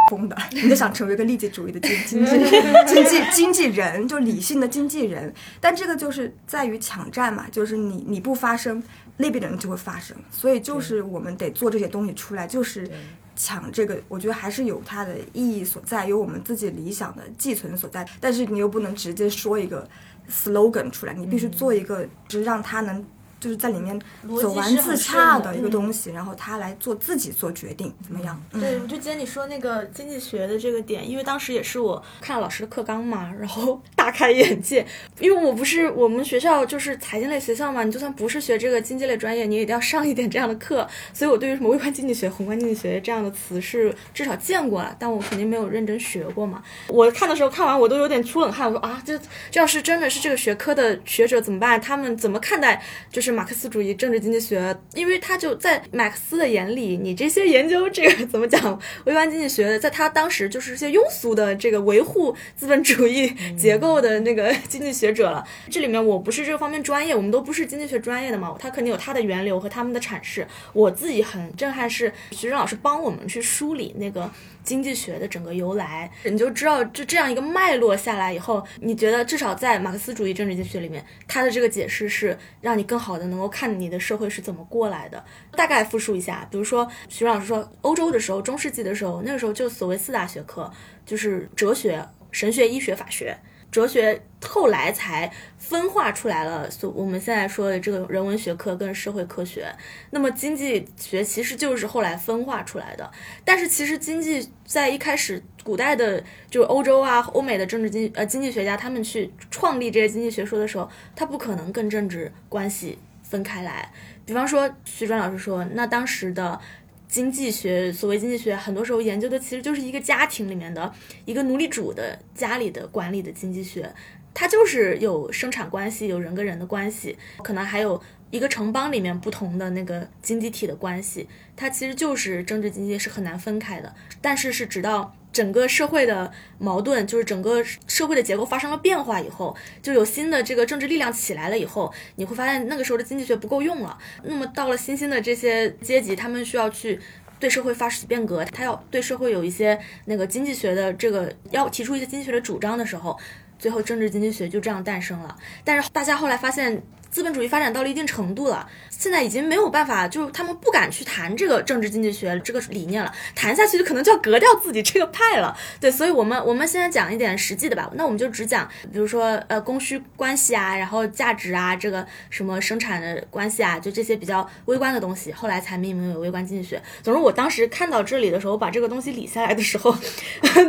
[0.09, 2.49] 风的， 你就想成为一个利己主义的经 经济
[2.85, 5.33] 经济经纪人，就理性的经纪人。
[5.59, 8.81] 但这个就是在于抢占嘛，就是你你不发声，
[9.17, 10.15] 那边的人就会发声。
[10.31, 12.89] 所以就是我们得做这些东西出来，就是
[13.35, 18.07] 抢这个，我觉得还是有它的意义所在，有我们自己理想的寄存所在。
[18.19, 19.87] 但是你又不能直接说一个
[20.29, 23.05] slogan 出来，你必须做一个，就是让它能。
[23.45, 24.01] 就是在里面
[24.41, 28.41] 走完自洽的一个嗯东西，然后他来做自己做决定，怎么样？
[28.53, 34.83] 嗯对，我就记得你说那个经济学的这个点，因为当时也是我看了老师的课纲嘛，然后 大开眼界。
[35.19, 40.87] 因为我不是我们学校就是财经类学校嘛，你就算不是学这个经济类专业，你也一定要上一点这样的课。
[41.13, 46.63] 所以我对于什么微观经济学、宏观经济学这样的词是至少见过了，但我肯定没有认真学过嘛。
[46.87, 49.15] 我看的时候看完我都有点出冷汗，我说啊，这
[49.51, 51.79] 这要是真的是这个学科的学者怎么办？
[51.79, 52.81] 他们怎么看待
[53.11, 54.75] 就是马克思主义政治经济学？
[54.93, 65.43] 因为他就在马克思的眼里，你这些研究这个怎么讲微观经济学的，在他当时就是一些庸俗的这个维护资本主义结构的那个经济学者了。
[65.69, 70.47] 这里面我不是这方面专业，我们都不是经济学专业的嘛，他肯定有他的源流和他们的阐释。
[70.71, 74.31] 我自己很震撼是徐峥老师帮我们去梳理那个。
[74.65, 85.23] 经济学的整个由来，你就知道这这样一个脉络下来以后，你觉得至少在马克思主义政治经济学里面，它的这个解释是让你更好的能够看你的社会是怎么过来的。
[85.51, 90.69] 大概复述一下，比如说徐老师说，欧洲的时候，中世纪的时候，那个时候就所谓四大学科，
[91.05, 93.37] 就是哲学、神学、医学、法学。
[93.71, 99.67] 哲学后来才分化出来了，所我们现在说的这个人文学科跟社会科学。
[100.11, 103.11] 那么经济学其实就是后来分化出来的，
[103.43, 113.91] 但是其实经济在一开始古代的，就是欧洲啊、欧美的政治经呃经济学家他们去创立这些经济学说的时候，他不可能跟政治关系分开来。
[114.25, 116.59] 比方说，徐专老师说，那当时的
[117.07, 120.91] 经济学，所谓经济学，很多时候研究的其实就是一个家庭里面的
[121.25, 123.93] 一个奴隶主的家里的管理的经济学，
[124.35, 133.95] 它就是有生产关系，有人跟人的关系，可能还有一个城邦里面不同的那个经济体的关系，它其实就是政治经济是很难分开的。
[134.21, 143.97] 但是是直到整个社会的矛盾，就是整个社会的结构发生了变化以后，就有新的这个政治力量起来了以后，你会发现那个时候的经济学不够用了。
[144.23, 146.99] 那么到了新兴的这些阶级，他们需要去
[147.39, 153.17] 对社会发起变革，他要对社会有一些那个经济学的这个要提出一些经济学的主张的时候，
[153.59, 155.35] 最后政治经济学就这样诞生了。
[155.63, 156.81] 但是大家后来发现。
[157.15, 165.55] 资本主义发展到了一定程度了，现在已经没有办法，就是他们不敢去谈这个政治经济学这个理念了，谈下去就可能就要革掉自己这个派了。
[165.79, 176.81] 对，所以我们我们现在讲一点实际的吧，那我们就只讲，比如说呃供需关系啊，然后价值啊，这个什么生产的关系啊，就这些比较微观的东西，后来才命名为微观经济学。
[177.03, 179.95] 总之，我当时看到这里的时候，把这个东西理下来的时候，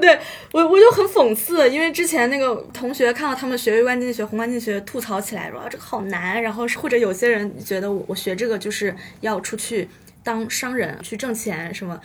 [0.00, 0.18] 对
[0.52, 6.42] 我我就很讽刺，因为之前那个同学看到他们学微观经济学、宏观经济学吐槽起来说这个好难。
[6.42, 9.88] 然后或者有些人觉得我我学这个就是要出去
[10.22, 12.00] 当商人去挣钱什么，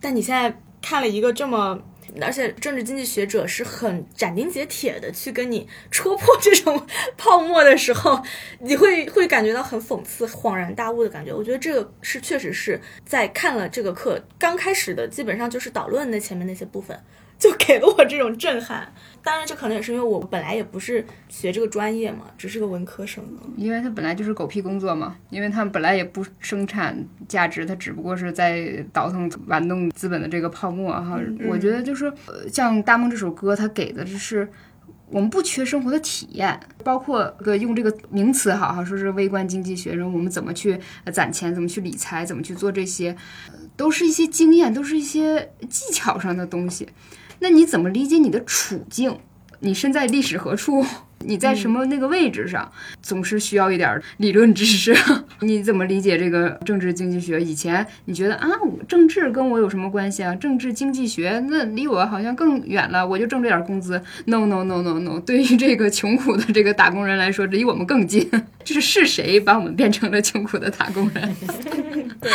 [0.00, 1.82] 但你现在看了一个这么，
[2.20, 8.22] 而且政治经济学者是很斩钉截铁的去跟你戳破这种泡沫的时候，
[8.60, 11.32] 你会会感觉到很讽刺、恍然大悟的感觉。
[11.32, 16.98] 我觉得这个是确实是在看了这个课刚开始的，基本上就是导论的前面那些部分。
[17.38, 23.22] 就给了我这种震撼，当然这可能也是因为我本来也不是学这个专业嘛，只是个文科生。
[23.56, 31.20] 因为他本来就是狗屁工作嘛，因为他们本来也不生产价值，他只不过是在倒腾玩弄资本的这个泡沫哈。
[31.48, 32.12] 我觉得就是
[32.52, 34.48] 像《大梦》这首歌，它给的就是
[35.10, 40.78] 我们不缺生活的体验，包括个用这个名词哈哈，说是微观经济学，然后我们怎么去
[41.12, 43.16] 攒钱，怎么去理财，怎么去做这些，
[43.76, 46.88] 都是一些经验，都是一些技巧上的东西。
[47.40, 49.18] 那你怎么理解你的处境？
[49.60, 50.84] 你身在历史何处？
[51.24, 52.70] 你在什么那个位置上？
[53.02, 54.96] 总是需要一点理论知识。
[55.40, 57.40] 你怎么理解这个政治经济学？
[57.40, 58.48] 以前你觉得啊，
[58.86, 60.34] 政治跟我有什么关系啊？
[60.34, 64.00] 政治经济学那离我好像更远了，我就挣这点工资。
[64.26, 68.28] No No No No No，对于这个穷苦的这个打工人来说，离我们更近。
[68.64, 71.36] 就是是谁把我们变成了穷苦的打工人？
[72.20, 72.30] 对，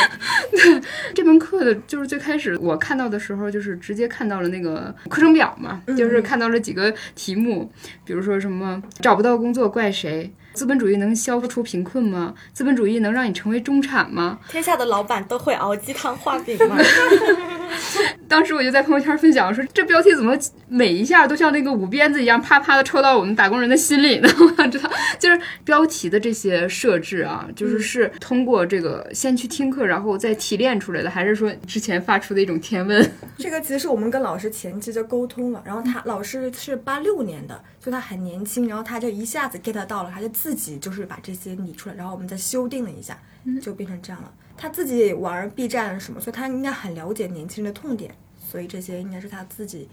[1.13, 7.71] 这门课的就是最开始我看到的时候，就是直接看到了那个课程表嘛，就是看到了几个题目，
[8.03, 10.33] 比如说什么找不到工作怪谁？
[10.53, 12.33] 资本主义能消除贫困吗？
[12.53, 14.39] 资本主义能让你成为中产吗？
[14.49, 16.77] 天下的老板都会熬鸡汤画饼吗？
[18.29, 24.29] 当时我就在朋友圈分享说，这标题怎么每一下都像那个舞鞭子一样，啪啪的抽到我们打工人的心里呢？
[24.39, 33.11] 我想知道，就是标题的这些设置啊，就是是通过这个先去听课，然后再提炼出来的，还是说之前发出的一种天问？
[33.37, 43.21] 这个其实我们跟老师前期就沟通了，然后他老师是八六年的，就他很年轻，然后他就一下子 get 到了，他就自己就是把这些理出来，然后我们再修订了一下，
[43.61, 44.33] 就变成这样了。
[44.55, 49.89] 他自己玩 B 站什么，所以他应该很了解年轻人的痛点，所以这些应该是他自己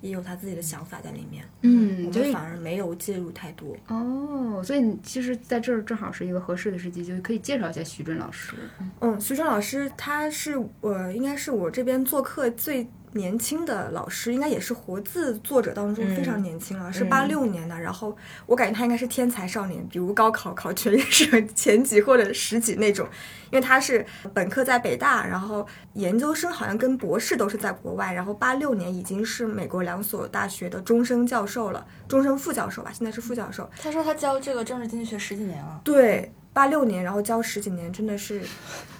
[0.00, 1.44] 也有他自己的想法在里面。
[1.60, 3.76] 嗯，我们反而没有介入太多。
[3.88, 8.54] 哦，所以其实在这儿正好是一个合适的时机，就可以介绍一下徐峥老师。
[9.00, 12.88] 嗯，徐峥老师他是我应该是我这边做客最。
[13.14, 17.78] 年轻的老师应该也是活字作者当中非常年轻了，是八六年的。
[17.80, 23.08] 然后我感觉他应该是天才少年，比如高考考全是前几或者十几那种。
[23.50, 28.12] 因为他是本科在北大，然后研究生好像跟博士都是在国外。
[28.12, 33.70] 然后八六年已经是美国两所大学的终身教授了，终身副教授吧，现在是副教授。
[33.80, 35.80] 他说他教这个政治经济学十几年了。
[35.84, 36.32] 对。
[36.54, 38.40] 八六年，然后教十几年，真的是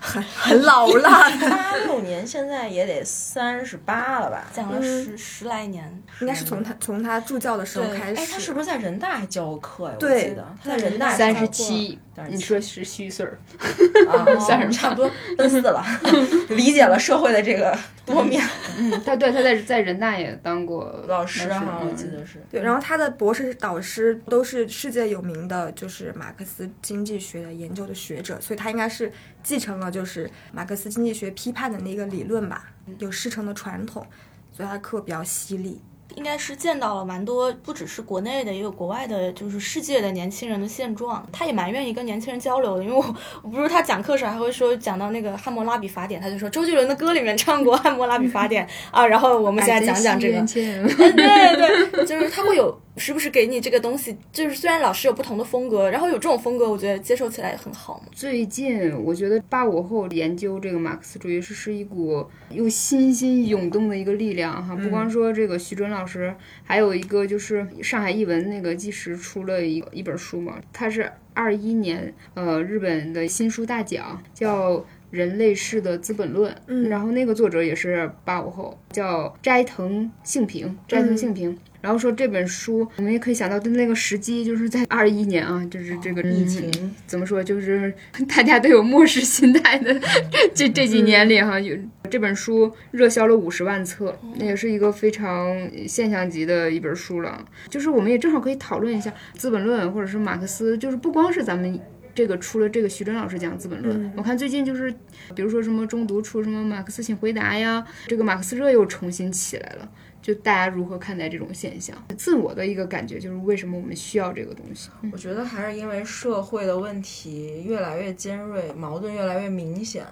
[0.00, 1.08] 很很老了。
[1.48, 4.44] 八六年现在也得三十八了吧？
[4.52, 8.20] 讲了十十来年，应该是从他从他助教的时候开始。
[8.20, 9.96] 哎，他是不是在人大还教过课呀？
[9.98, 11.98] 对，我记得他在人大三十七。
[12.28, 13.36] 你说是虚岁儿，
[14.38, 15.84] 三十差不多奔四了，
[16.50, 18.40] 理解了社会的这个多面。
[18.78, 22.40] 嗯，他对他在在人大也当过老师哈，我记得是。
[22.48, 34.06] 对，然后他的博士导师都是世界有名的，就是马克思经济学研究的学者，所以他应该是继承了就是马克思经济学批判的那个理论吧，有师承的传统，
[34.52, 35.80] 所以他课比较犀利。
[36.16, 41.26] 应该是见到了蛮多，不只是国内的，也有国外的，就是世界的年轻人的现状。
[41.32, 58.10] 他也蛮愿意跟年轻人交流的，因为我我不是他讲课时还会说讲到那个《汉谟拉比法典》，他就说周杰伦的歌里面唱过《汉谟拉比法典》 啊，然后我们现在讲讲这个，对对，就是他会有时不时给你这个东西，就是虽然老师有不同的风格，然后有这种风格，我觉得接受起来也很好嘛。
[58.12, 74.84] 最近我觉得八五后研究这个马克思主义是是一股又欣欣涌动的一个力量哈，不光说这个徐峥老师，还有一个就是上海译文那个纪实出了一一本书嘛，它是二一年呃日本的新书大奖叫。
[75.10, 81.56] 人类式的资本论，嗯然后那个作者也是八五后，叫斋藤幸平，斋藤幸平。
[81.84, 86.70] 然后说这本书，我们也可以想到的那个时机，就是在二一年啊，就是这个疫情
[87.06, 87.92] 怎么说，就是
[88.26, 89.94] 大家都有漠视心态的
[90.54, 91.76] 这这几年里哈，有
[92.08, 95.54] 这本书热销了五十万册，那也是一个非常
[95.86, 97.44] 现象级的一本书了。
[97.68, 101.78] 就是我们也正好可以讨论一下《资本论》或者是马克思，就是不光是咱们。
[102.14, 104.94] 这个出了这个徐峥老师讲《资本论》，我看最近就是，
[105.34, 109.90] 比如说什么中读出什么马克思请回答呀，这个马克思热又重新起来了。
[110.22, 111.94] 就大家如何看待这种现象？
[112.16, 114.88] 自我的一个感觉就是为什么我们需要这个东西？
[115.12, 120.04] 我觉得还是因为社会的问题越来越尖锐，矛盾越来越明显。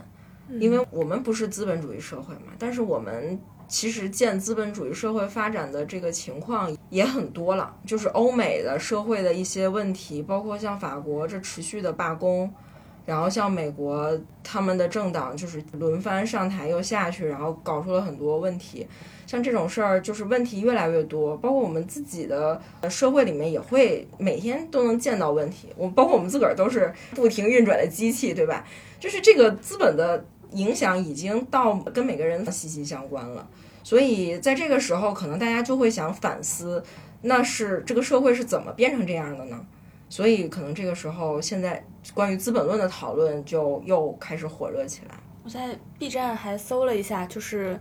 [0.60, 12.52] 因为我们不是资本主义社会嘛，但是我们其实见资本主义社会发展的这个情况也很多了，就是欧美的社会的一些问题，包括像法国这持续的罢工，
[13.06, 18.86] 然后像美国他们的政党就是轮番上台又下去，然后搞出了很多问题。
[19.26, 25.68] 像这种事儿，就是问题越来越多，包括我们自己的社会里面也会每天都能见到问题。
[25.74, 28.62] 我包括我们自个儿都是不停运转的机器，对吧？
[29.00, 30.22] 就是这个资本的
[30.54, 33.48] 影响已经到跟每个人息息相关了。
[33.82, 36.82] 所以在这个时候，可能大家就会想反思，
[37.22, 39.66] 那是这个社会是怎么变成这样的呢？
[40.08, 41.84] 所以可能这个时候，现在
[42.14, 45.14] 关于《资本论》的讨论就又开始火热起来。
[45.42, 47.80] 我在 B 站还搜了一下，就是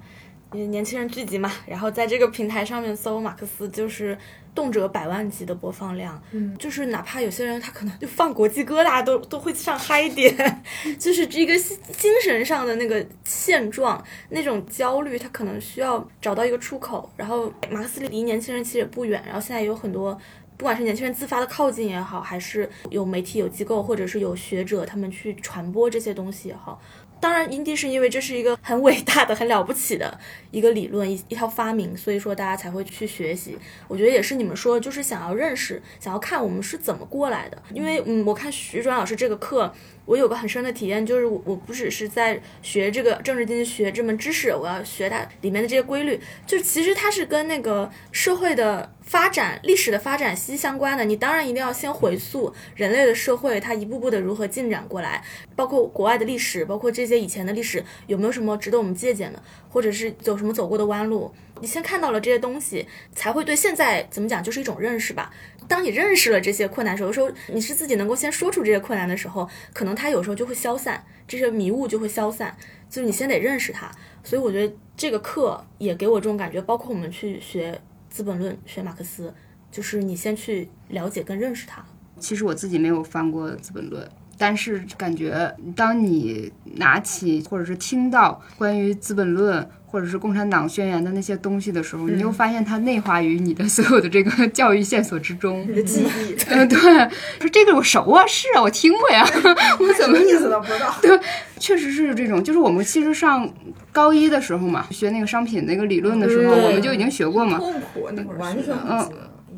[0.52, 4.18] 年轻人聚集嘛，然后在这个平台上面搜马克思，就是
[4.54, 10.64] 动辄百万级的播放量，嗯，就是哪怕有些人他可能就放国际歌，大家都 都会上嗨点，
[11.00, 17.10] 就是这个精精神上的那个现状，那种焦虑，他可能需要找到一个出口。
[17.16, 20.18] 然后马克思离年轻人其实也不远，然后现在有很多。
[20.58, 26.80] 不管是年轻人自发的靠近也好，还是有媒体、有机构，或者是有学者他们去传播这些东西也好，
[27.22, 33.58] 当然，因地是因为这是一个很伟大的、很了不起的一个理论，一一套发明，所以说大家才会去学习。
[33.88, 37.62] 我觉得也是你们说，就是想要认识、想要看我们是怎么过来的。
[37.74, 39.72] 因为，嗯，我看徐转老师这个课，
[40.06, 51.04] 我有个很深的体验，就是我我不只是在学这个政治经济学这门知识，我要学它里面的这些规律，就其实它是跟那个社会的发展、历史的发展息息相关的。
[51.04, 55.22] 你当然一定要先回溯人类的社会它一步步的如何进展过来，
[55.54, 61.30] 包括国外的历史，包括这些以前的历史有没有什么值得我们借鉴的，或者是有什么走过的弯路。
[61.60, 65.30] 你先看到了这些东西，才会对现在怎么讲，就是一种认识吧。
[65.68, 72.56] 当你认识了这些困难的时候，有时候你是自己能够先说出这些困难的时候，可能它有时候就会消散，这些迷雾就会消散。
[72.90, 73.92] 就是你先得认识它。
[74.24, 77.74] 所以我觉得这个课也给我这种感觉，包括我们去学
[78.12, 79.34] 《资本论》、学马克思，
[79.72, 81.84] 就是你先去了解跟认识他。
[82.20, 84.06] 其实我自己没有翻过《资本论》。
[84.42, 95.64] 但是感觉，当你拿起或者是听到关于《资本论》或者是《共产党宣言》的那些东西的时候，你又发现它内化于你的所有的这个教育线索之中。
[95.70, 96.80] 你的记忆，嗯，对，
[97.40, 99.24] 说这个我熟啊，是啊，我听过呀，
[99.80, 100.92] 我怎么意思都不知道？
[101.04, 101.20] 对，
[101.60, 103.48] 确实是这种，就是我们其实上
[103.92, 107.60] 高一的时候嘛，学那个商品那个理论的时候，我们就已经学过嘛。
[107.60, 109.10] 痛苦那会儿完全不嗯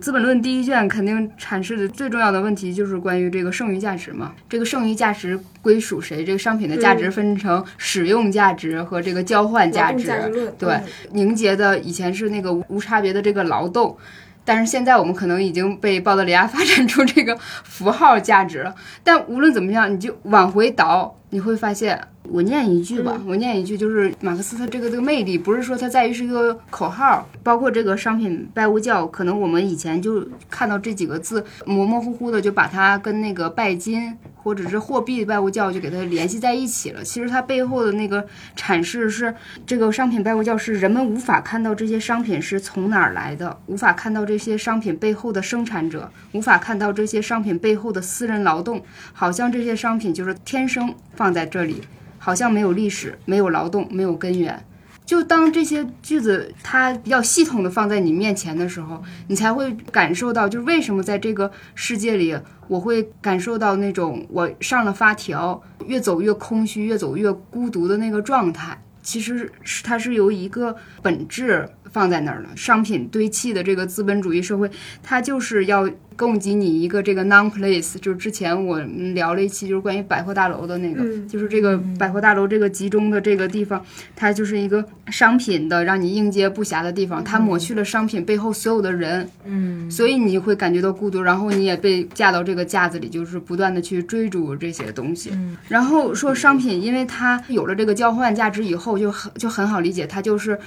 [0.03, 4.33] 资本论》第一卷肯定阐释的最重要的问题就是关于这个剩余价值嘛。
[4.49, 6.25] 这个剩余价值归属谁？
[6.25, 10.03] 这个商品的价值分成使用价值和这个交换价值。
[10.03, 10.77] 价值对，
[11.13, 13.97] 凝结的以前是那个无无差别的这个劳动。
[14.43, 18.75] 但是现在我们可能已经被鲍德里亚发展出这个符号价值了。
[19.05, 21.97] 但无论怎么样，你就往回倒，你会发现，
[22.29, 37.03] 我念一句吧，我念一句，就是马克思他这个这个魅力，不是说它在于是一个口号，包括这个商品拜物教，可能我们以前就看到这几个字，模模糊糊的就把它跟那个拜金或者是货币拜物教就给它联系在一起了。
[37.03, 38.25] 其实它背后的那个
[38.57, 48.81] 阐释是，这个商品拜物教是人们无法看到这些商品是从哪儿来的，无法看到这些商品背后的生产者，无法看到这些商品背后的私人劳动，
[49.11, 51.81] 好像这些商品就是天生放在这里。
[52.23, 54.65] 好像没有历史，没有劳动，没有根源。
[55.05, 62.33] 就当这些句子它比较系统的放在你面前的时候，你才会感受到，就是为什么在这个世界里，
[62.69, 68.81] 我会感受到那种我上了发条，越走越空虚，越走越孤独的那个状态。
[69.01, 72.49] 其实是它是由一个本质放在那儿了。
[72.55, 74.71] 商品堆砌的这个资本主义社会，
[75.03, 77.97] 它就是要供给你一个这个 non place。
[77.99, 83.83] 就是之前我们聊了一期，就是关于百货大楼的那个，嗯就是这个百货大楼这个集中的这个地方，
[84.15, 95.31] 它就是一个商品的让你应接不暇的地方，它抹去了商品背后所有的人，嗯，所以你会感觉到孤独，然后你也被架到这个架子里，就是不断的去追逐这些东西。
[95.67, 100.57] 然后说商品，因为它有了这个交换价值以后，就很就很好理解，它就是，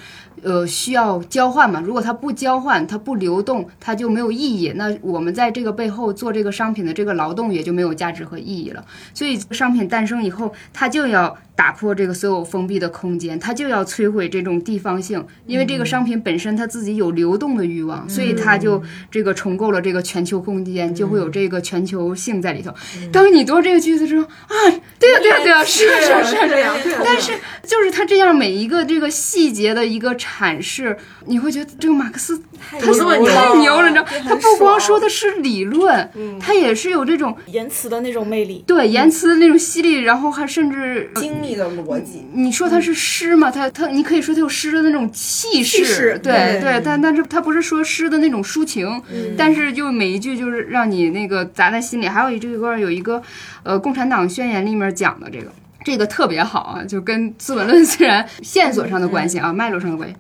[0.42, 1.80] 呃，需要交换嘛。
[1.80, 4.72] 如果它不交换，它不流动，它就没有意义。
[4.74, 8.84] 那我们在这个背后做这个商品的这个劳动也就没有价值和意义了。
[9.12, 22.70] 所以商品诞生以后，它就要打破这个所有封闭的空间，它就要摧毁这种地方性，因为这个商品本身它自己有流动的欲望，所以它就这个重构了这个全球空间，就会有这个全球性在里头。
[23.11, 24.54] 当你读这个句子之后啊，
[24.98, 27.32] 对呀对呀对呀，是是是这样，但是
[27.64, 30.94] 就是他这样每一个这个细节的一个阐释，
[31.24, 32.38] 你会觉得这个马克思
[32.70, 38.62] 他这么牛太牛了，你知道，他不光说的是理论，他也是有这种言辞的那种魅力。
[38.66, 41.11] 对言辞的那种犀利，然后还甚至。
[41.14, 43.51] 精密的逻辑，你说它是诗吗？
[43.51, 49.01] 它它，你可以说它有诗的那种气势，气势对对对，但但是它不是说诗的那种抒情，
[49.38, 52.09] 但是就每一句就是让你那个砸在心里。
[52.09, 53.22] 还有一这个儿有一个，
[53.62, 55.53] 呃，共产党宣言里面讲的这个，
[55.84, 60.16] 这个特别好啊，就跟资本论虽然线索上的关系啊，脉络上的关系。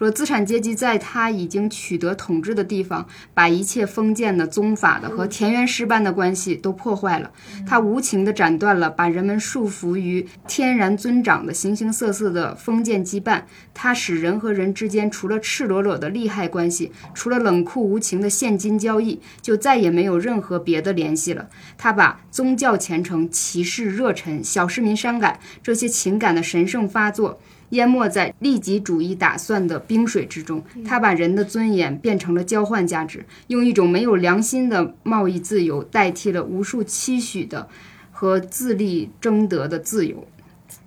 [0.00, 7.30] 说资产阶级在他已经取得统治的地方，把一切封建的、宗法的和田园诗般的关系都破坏了。
[7.66, 13.42] 他无情地斩断了把人们束缚于天然尊长的形形色色的封建羁绊。
[13.74, 21.50] 他使人和人之间除了赤裸裸的利害关系，除了冷酷无情的现金交易，就再也没有任何别的联系了。
[21.76, 27.38] 他把宗教虔诚、骑士热忱、小市民伤感这些情感的神圣发作。
[27.70, 37.68] 淹没在利己主义打算的冰水之中，他把人的尊严变成了交换价值，用一种没有良心的贸易自由代替了无数期许的
[38.12, 40.26] 和自力争得的自由。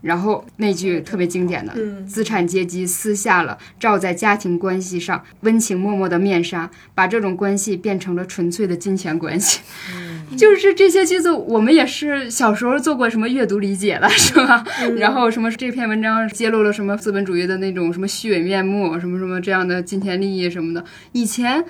[0.01, 1.73] 然后那句特别经典的，
[2.03, 9.61] 资产阶级撕下了罩在家庭关系上温情脉脉的面纱，把这种关系变成了纯粹的金钱关系。
[10.37, 14.63] 就是这些句子，我们也是小时候做过什么阅读理解了， 是吧？
[14.97, 21.63] 然后什么这篇文章揭露了什么资本主义的那种什么虚伪面目，什么什么这样的金钱利益什么的，以前。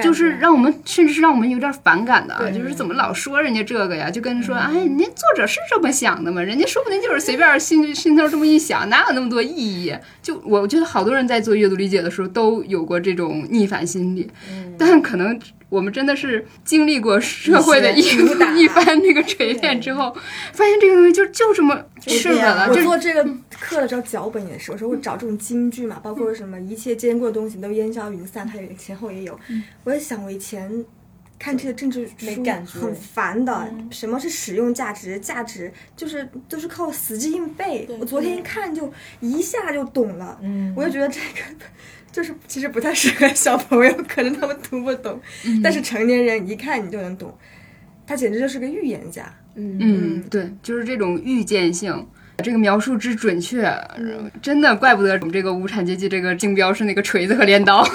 [0.00, 4.08] 就是让我们，甚至是让我们有点反感的啊，就是怎么老说人家这个呀？
[4.08, 6.40] 就跟说，哎，人家作者是这么想的吗？
[6.40, 9.48] 人家说不定就是随便心心头这么一想，哪有那么多意
[9.84, 9.92] 义？
[10.22, 14.30] 就我觉得好多人在做阅读理解的时候都有过这种逆反心理，
[14.78, 15.36] 但可能
[15.72, 20.14] 我们真的是经历过社会的一一番那个锤炼之后，
[20.52, 23.24] 发现这个东西就就这么是的了，我就是做这个
[23.58, 29.40] 课的时候，脚本也是，有时候会找这种金句嘛，包括什么一切坚固的东西都烟消云散，它有前后也有。
[29.84, 30.84] 我在想，我以前
[31.38, 33.66] 看这些政治书没感觉很烦的。
[33.90, 35.18] 什么是使用价值？
[35.20, 37.88] 价值就是都是靠死记硬背。
[37.98, 40.38] 我昨天一看就一下就懂了。
[40.42, 41.64] 嗯我就觉得这个
[42.12, 45.20] 就是其实不太适合小朋友，可能他们读不懂，
[45.64, 47.36] 但是成年人一看你就能懂。
[48.06, 49.24] 他简直就是个预言家。
[49.54, 52.06] 嗯，对，就是这种预见性。
[52.42, 53.70] 这个描述之准确，
[54.40, 57.90] 真的怪不得我们这个无产阶级这个竞标是那个锤子和镰刀， 他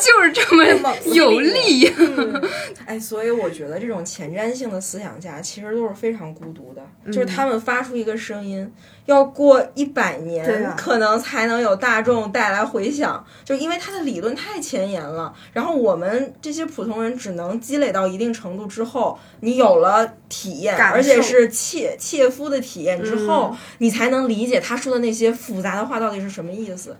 [0.00, 1.92] 就是这么有力。
[2.86, 8.72] 哎，所以我觉得这种前瞻性的思想家其实都是非常孤独的，就是他们发出一个声音，
[9.08, 15.32] 要过一百对年啊可能才能有大众带来回响，就因为他的理论太前沿了。
[15.54, 26.94] 然后我们这些普通人只能积累到一定程度之后，你有了体验，感而且是切切肤的体验之后，你才能理解他说的那些复杂的话到底是什么意思。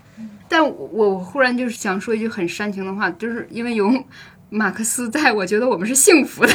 [0.48, 3.92] 但我我忽然就是想说一句很煽情的话，就是因为有
[4.48, 6.52] 马克思在，我觉得我们是幸福的。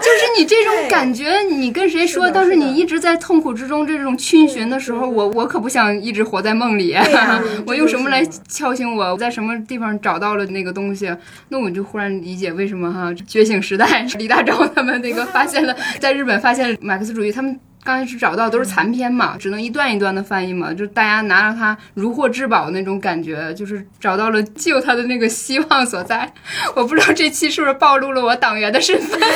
[0.00, 2.30] 就是你这种感觉，你跟谁说？
[2.30, 6.88] 倒是你一直在痛苦之中这种逡巡的时候，我我可不想一直活在梦里。
[6.96, 9.04] 呀我用什么来敲醒我？
[9.12, 11.14] 我在什么地方找到了那个东西？
[11.48, 17.58] 那我就忽然理解为什么哈觉醒时代李大钊他们那个发现了，在日本发现马克思主义，他们。
[17.82, 26.32] 刚开始找到都是残篇嘛，只能一段一段的翻译嘛，就大家拿着它如获至宝那种感觉，就是找到了救他的那个希望所在。
[26.74, 29.18] 我不知道这期是不是暴露了我党员的身份。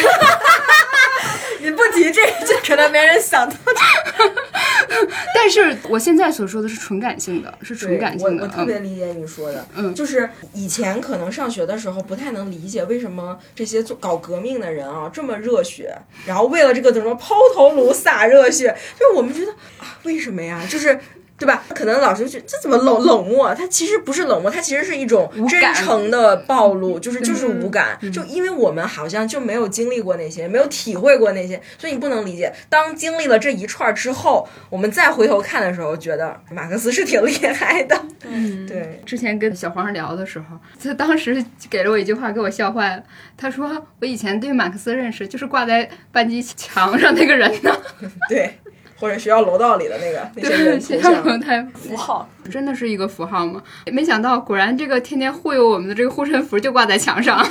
[1.65, 3.57] 你不提这个，这可能没人想到。
[5.35, 8.45] 但是我现在所说的是纯感性的，是纯感性的。
[8.45, 15.97] 我我特别嗯理解你说的，嗯就是以前可能上学的时候不太能理解为什么这些做搞革命的人啊这么热血，
[16.27, 20.63] 然后为了这个怎么抛头颅洒热血，就是我们觉得啊为什么呀？
[20.69, 20.99] 就是
[21.37, 21.65] 对吧？
[21.75, 23.55] 可能老师觉得这怎么冷冷漠？
[23.55, 27.99] 他其实不是冷漠，他其实是一种真诚的暴露，就是就是无感。
[28.13, 32.53] 就因为我们好像就没有经历过那些，没有体会过那些，所以你不能理解。
[32.69, 38.01] 当经历了这一串之后，我们再回头看的时候，觉得马克思是挺厉害的。
[38.27, 39.03] 嗯，对。
[39.05, 43.03] 之前跟小黄聊的时候，他当时给了我一句话，给我笑坏了。
[43.37, 43.71] 他说
[44.01, 47.77] ：“我以前对马克思认识就是挂在班级墙上那个人呢。
[48.31, 48.59] ”对。
[49.05, 53.63] 或者学校楼道里的那个那些人学校楼台符号，真的是一个符号吗？
[53.93, 57.47] 没想到，果然这个天天忽悠我们的这个护身符就挂在墙上。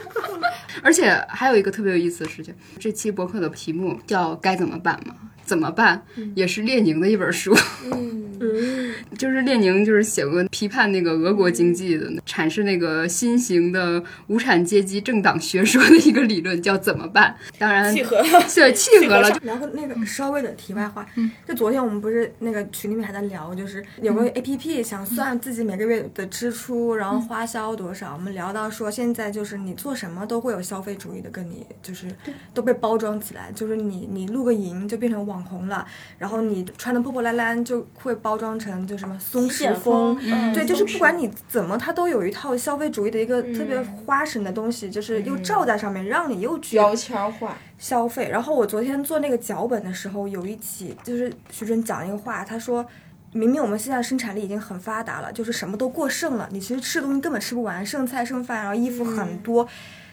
[0.82, 5.14] 而且还有一个特别有意思的事情，这期博客的题目叫“该怎么办”嘛。
[5.50, 6.00] 怎么办？
[6.36, 7.52] 也是列宁的一本书，
[7.90, 17.34] 嗯， 就是列宁就是写过批判那个俄国经济的，阐释那个新型的无产阶级政党学说的一个理论，叫怎么办？
[17.58, 18.24] 当然契合了，
[18.54, 19.28] 对，契合了。
[19.42, 21.04] 然后那个稍微的题外话，
[21.48, 28.14] 就昨天我们不是那个群里面还在聊，就是有个 A P P 想算自己每个月的支出，然后花销多少。
[28.14, 32.06] 我们聊到说，现在就是你做什么都会有消费主义的跟你，就是
[32.54, 35.39] 都被包装起来，就是你你露个营就变成网。
[35.44, 35.86] 红了，
[36.18, 40.16] 然后你穿的破破烂烂就会包装成就什么松弛风，
[40.54, 48.28] 对，就是不管你怎么，它都有一套消费主义的一个特别花神的东西，就是又罩在上面，让你又去标签化消费。
[48.28, 52.84] 然后我昨天做那个脚本的时候，有一起就是徐峥讲一个话，他说
[53.32, 59.66] 明明我们现在生产力已经很发达了，就是什么都过剩了，你其实吃东西根本吃不完，剩菜剩饭，然后衣服很多，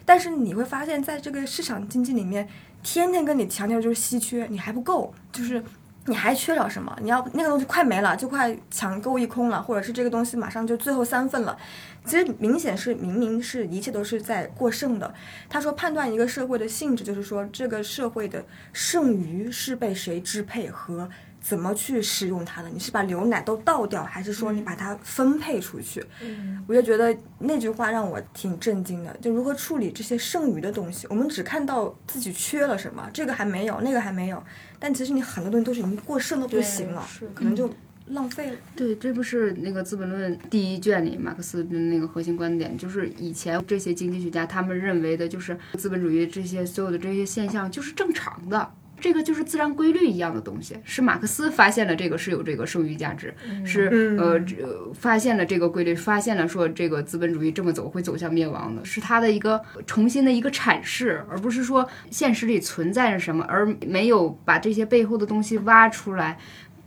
[0.05, 2.47] 但是你会发现在这个市场经济里面。
[2.89, 5.61] 天天跟你强调就是稀缺，你还不够，就是
[6.05, 6.97] 你还缺少什么？
[7.01, 11.57] 你要那个东西快没了，就快抢购一空了，或者是这个东西马上就最后三份了。
[12.05, 15.13] 其实明显是明明是一切都是在过剩的。
[15.49, 21.09] 他说判断一个社会的性质，就是说这个社会的剩余是被谁支配和。
[21.47, 22.67] 怎么去使用它的？
[22.67, 26.03] 你是把牛奶都倒掉，还是说你把它分配出去？
[26.21, 29.15] 嗯，我就觉得那句话让我挺震惊的。
[29.21, 31.07] 就如何处理这些剩余的东西？
[31.09, 34.43] 我们只看到自己缺了什么，这个还没有，那个还没有，
[34.77, 37.73] 但其实你很多东西都是已经过剩的不行了，可能就
[38.07, 38.57] 浪费了。
[38.75, 48.69] 对，这不是那个《资本论》第一卷里马克思的那个核心观点，就是以前这些经济学家他们认为的，就是资本主义这些所有的这些现象就是正常的。
[48.99, 53.33] 这个就是自然规律一样的东西，是马克思发现了这个是有这个剩余价值，
[53.65, 54.39] 是呃
[54.93, 66.37] 发现了这个规律，发现了说这个资本主义这么走会走向灭亡的，是他的一个重新的一个阐释，而不是说现实里存在着什么，而没有把这些背后的东西挖出来。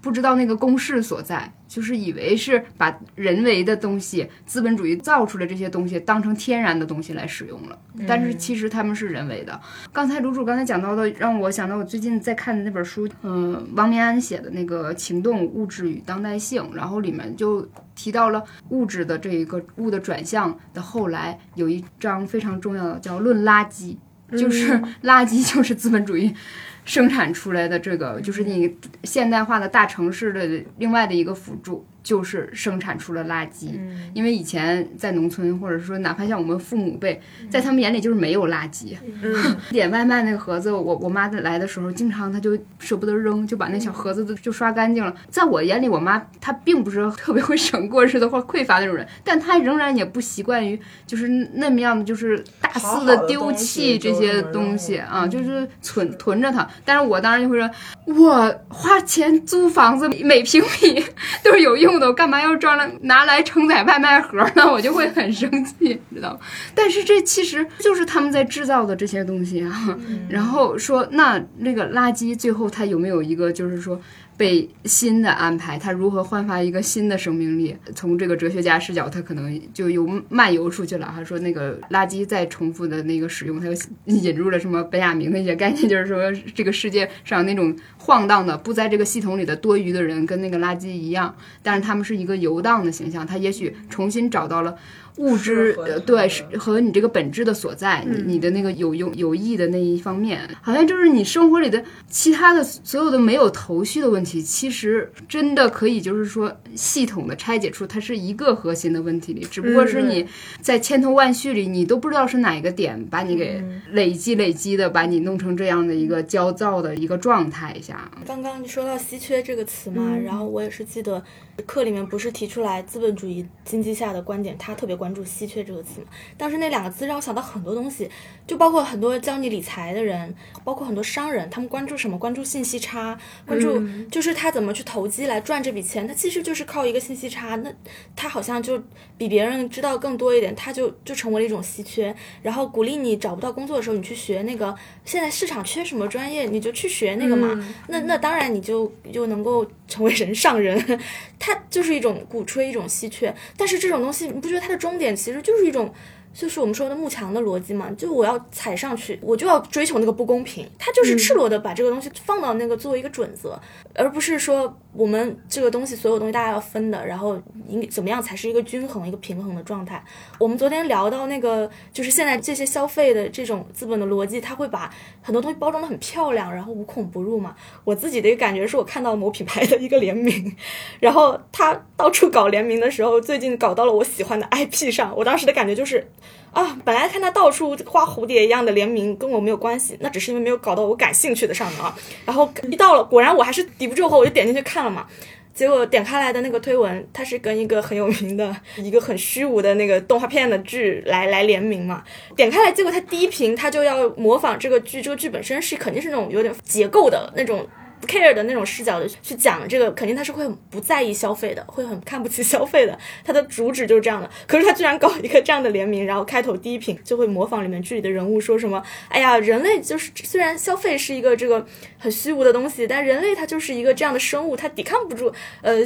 [0.01, 7.79] 不知道那个公式所在，就是以为是把人为的东西、资本主义造出来这些东西当成天然的东西来使用了，
[8.09, 9.61] 但是其实他们是人为的。
[9.93, 23.95] 刚才卢主刚才讲到的，让我想到我最近在看的那本书，嗯，王明安写的那个《情动物质与当代性》，然后里面就提到了物质的这一个物的转向的后来有一章非常重要的叫《论垃圾》，
[24.37, 24.73] 就是
[25.05, 26.35] 垃圾就是资本主义。
[26.83, 31.87] 生产出来的这个，就是你现代化的大城市的另外的一个辅助。
[32.03, 33.79] 就是生产出了垃圾，
[34.15, 37.21] 因为以前在农村，或者说哪怕像我们父母辈，
[37.51, 38.97] 在他们眼里就是没有垃圾。
[39.71, 45.15] 点外卖那个盒子，我我妈来的时候，经常她就舍不得扔，就把那小盒子都就刷干净了。
[45.29, 56.67] 在我眼里，我妈她并不是特别会省过日子或匮乏那种人，但她仍然也不习惯于就是那么样的，就是大肆的丢弃这些东西啊，就是存囤着它。
[56.85, 57.71] 但是我当时就会说，
[58.07, 61.05] 我花钱租房子，每平米
[61.45, 61.90] 都是有用。
[61.99, 64.65] 我干嘛要装了拿来承载外卖盒呢？
[64.71, 66.39] 我就会很生气，知道吗？
[66.75, 69.99] 但是这其实就是他们在制造的这些东西啊。
[70.29, 74.01] 然后说那那个垃圾最后它有没有一个就是说？
[74.41, 77.77] 被新的安排，他如何焕发一个新的生命力？
[77.95, 81.13] 从这个哲学家视角，他可能就又漫游出去了。
[81.15, 83.75] 他说那个垃圾再重复的那个使用，他又
[84.07, 93.27] 引入了什么本雅明的一些概念，就是说这个世界上那种晃荡的、不在这个系统里的多余的人，跟那个垃圾一样，但是他们是一个游荡的形象。
[93.27, 94.75] 他也许重新找到了。
[95.17, 110.27] 物质呃对是和你这个本质的所在，你你的那个有用有益的那一方面，好像就是你生活里的其他的所有的没有头绪的问题，其实真的可以就是说系统的拆解出它是一个核心的问题里，只不过是你
[110.63, 118.11] 在千头万绪里，你都不知道是哪一个点把你给累积累积的，把你弄成这样的一个焦躁的一个状态下。
[118.27, 121.23] 刚刚说到稀缺这个词嘛，然后我也是记得
[121.67, 125.10] 课里面不是提出来资本主义经济下的观点，他特别关。
[125.11, 126.07] 关注稀缺这个词嘛。
[126.39, 128.09] 当时那两个字让我想到很多东西，
[128.47, 130.33] 就包括很多教你理财的人，
[130.63, 132.17] 包括很多商人，他们关注什么？
[132.17, 136.07] 关注信息差，关注就是他怎么去投机来赚这笔钱。
[136.07, 137.73] 他其实就是靠一个信息差，那
[138.15, 138.81] 他好像就
[139.19, 142.15] 比别人知道更多一点，他就就成为了一种稀缺。
[142.43, 144.73] 然后鼓励你找不到工作的时候，你去学那个
[145.05, 147.59] 现在市场缺什么专业，你就去学那个嘛。
[147.89, 150.79] 那那当然你就就能够成为人上人。
[151.43, 155.95] 他就是一种鼓吹一种稀缺，但是这种东西你不觉得它的终点其实就是一种，
[156.33, 157.91] 就是我们说的幕墙的逻辑嘛？
[157.99, 163.61] 就我要踩上去，我就要追求那个不公平，他就是赤裸的把这个东西放到那个作为一个准则，
[163.95, 170.03] 而不是说我们这个东西所有东西大家要分的，然后应怎么样才是一个均衡一个平衡的状态？
[170.39, 177.55] 我们昨天聊到那个，就是现在这些消费的这种资本的逻辑，它会把很多东西包装的很漂亮，然后无孔不入嘛。
[177.85, 180.57] 我自己的一个感觉是我看到某品牌的一个联名，
[181.01, 186.07] 然后他到处搞联名的时候，最近搞到了我喜欢的 IP 上，我当时的感觉就是
[186.53, 191.97] 啊，本来看他到处画蝴蝶一样的联名跟我没有关系，那只是因为没有搞到我感兴趣的上面啊。
[192.27, 195.07] 然后一到了，果然我还是抵不住后，我就点进去看了嘛。
[195.53, 202.03] 结果点开来的那个推文，它是跟一个很有名的一个很虚无的那个动画片的剧来来联名嘛。
[202.35, 207.67] 点开来，结果它第一屏它就要模仿这个剧，这个剧本身是肯定是那种有点结构的那种。
[208.01, 212.99] 不 care 的那种视角的去讲这个，肯定他是会很不在意消费的，会很看不起 消费的。
[213.25, 214.31] 他的主旨就是这样的。
[214.47, 221.67] 可是他居然搞一个这样的联名，然后开头第一屏就会模仿里面剧里的人物说什么：“哎呀，人类就是虽然消费是一个这个
[221.99, 225.77] 很虚无的东西，但人类它就是一个这样的生物，它抵抗不住呃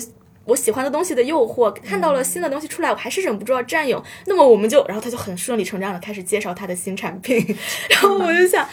[0.44, 1.70] 我喜欢的东西的诱惑。
[1.72, 4.02] 看到了新的东西出来，我还是忍不住要占有。
[4.26, 7.44] 那么我们就，然后他就很顺理成章的开始介绍他的新产品。
[7.88, 8.68] 然后我就想，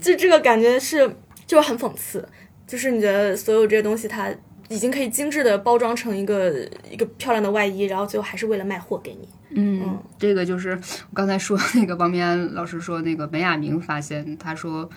[0.00, 1.16] 就这个感觉是
[1.46, 2.26] 就很讽刺。
[2.66, 4.28] 就是你觉得所有这些东西，它
[4.68, 9.28] 已经可以精致的包装成一个一个漂亮的外衣，然后最后还是为了卖货给你。
[9.58, 10.70] 嗯，这个就是
[11.10, 14.88] 我刚才说那个王明安老师说那个本雅明发现，他说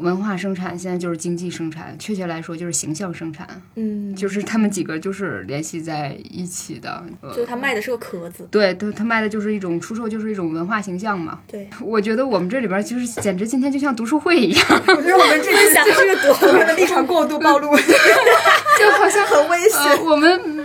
[0.00, 3.46] 文化生产现在就是经济生产，确切来说就是形象生产。
[3.74, 7.04] 嗯，就是他们几个就是联系在一起的。
[7.22, 8.48] 就是他卖的是个壳子。
[8.50, 11.40] 对，他他卖的就是一种出售，就是一种文化形象嘛。
[11.46, 14.66] 对，我觉得我们这里边就是简直今天就像读书会一样。
[14.88, 20.04] 我觉得我们这边讲这个多， 我们的立场过度暴露， 就好像很危险。
[20.04, 20.55] 我们。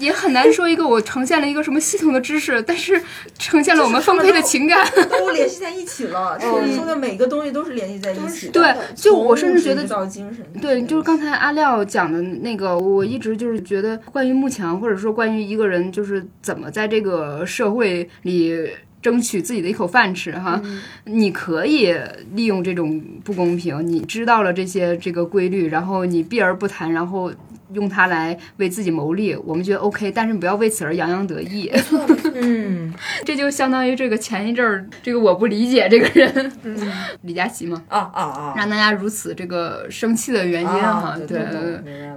[0.00, 3.00] 也很难说一个我呈现了一个什么系统的知识，但是
[3.38, 6.38] 呈现了我们丰沛的情感，都联系在一起了。
[6.40, 8.52] 说的每个东西都是联系在一起的。
[8.52, 10.44] 对，就我甚至觉得，精神。
[10.60, 18.68] 对，就是刚才阿廖讲的那个，我一直就是觉得，关于幕墙，或者说关于一个人，就是怎么在这个社会里
[19.02, 20.60] 争取自己的一口饭吃哈，
[21.04, 21.94] 你可以
[22.34, 27.30] 利用这种不公平，你知道了这些这个规律，然后你避而不谈，然后。
[27.72, 31.70] 用它来为自己谋利，我们觉得 OK，但是你不要为此而洋洋得意。
[32.34, 32.92] 嗯，
[33.24, 36.52] 这就相当于这个前一阵儿，这个我不理解这个人，
[37.22, 41.40] 李佳琦嘛，啊啊啊，让大家如此这个生气的原因哈，对。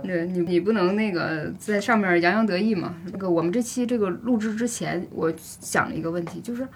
[0.04, 2.96] 对，你你不能那个在上面洋洋得意嘛。
[3.12, 6.68] 那个我们这期这个录制之前，我想了一个问题，就是。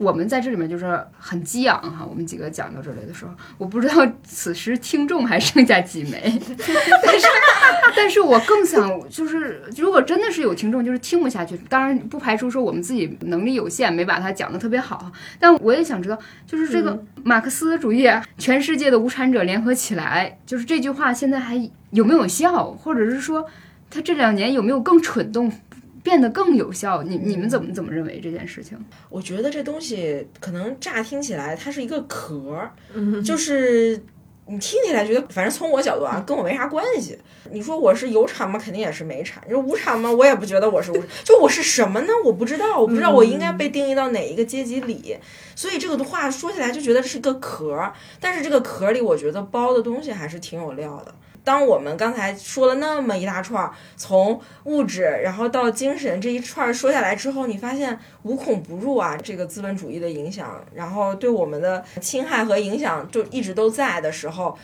[0.00, 6.40] 我们在这里面就是很激昂哈，我们几个讲到这里的时候，我不知道此时听众还剩下几枚，
[7.04, 7.26] 但是，
[7.94, 23.44] 但是我更想就是，如果真的是有听众就是听不下去，当然不排除说我们自己能力有限，没把它讲的特别好，但我也想知道，就是这个马克思主义，全世界的无产者联合起来，就是这句话现在还有没有效，或者是说
[23.90, 25.52] 他这两年有没有更蠢动？
[26.02, 28.78] 变得更有效，你你们怎么怎么认为这件事情？
[29.08, 32.72] 我觉得这东西可能乍听起来它是一个壳儿，
[33.22, 34.02] 就是
[34.46, 37.18] 你听起来觉得，反正从我角度啊，跟我没啥关系。
[37.52, 38.58] 你说我是有产吗？
[38.58, 39.42] 肯定也是没产。
[39.46, 40.10] 你说无产吗？
[40.10, 41.06] 我也不觉得我是无产。
[41.24, 42.12] 就我是什么呢？
[42.24, 45.16] 我不知道，我不知道我应该被定义到哪一个阶级里。
[45.54, 51.14] 所以这个话说起来就觉得是个壳儿，但是这个壳里我觉得包的东西还是挺有料的。
[51.42, 64.56] 当我们刚才说了那么一大串，从物质然后到精神这一串说下来之后，你发现无孔不入啊，这个资本主义的影响，然后对我们的侵害和影响就一直都在的时候，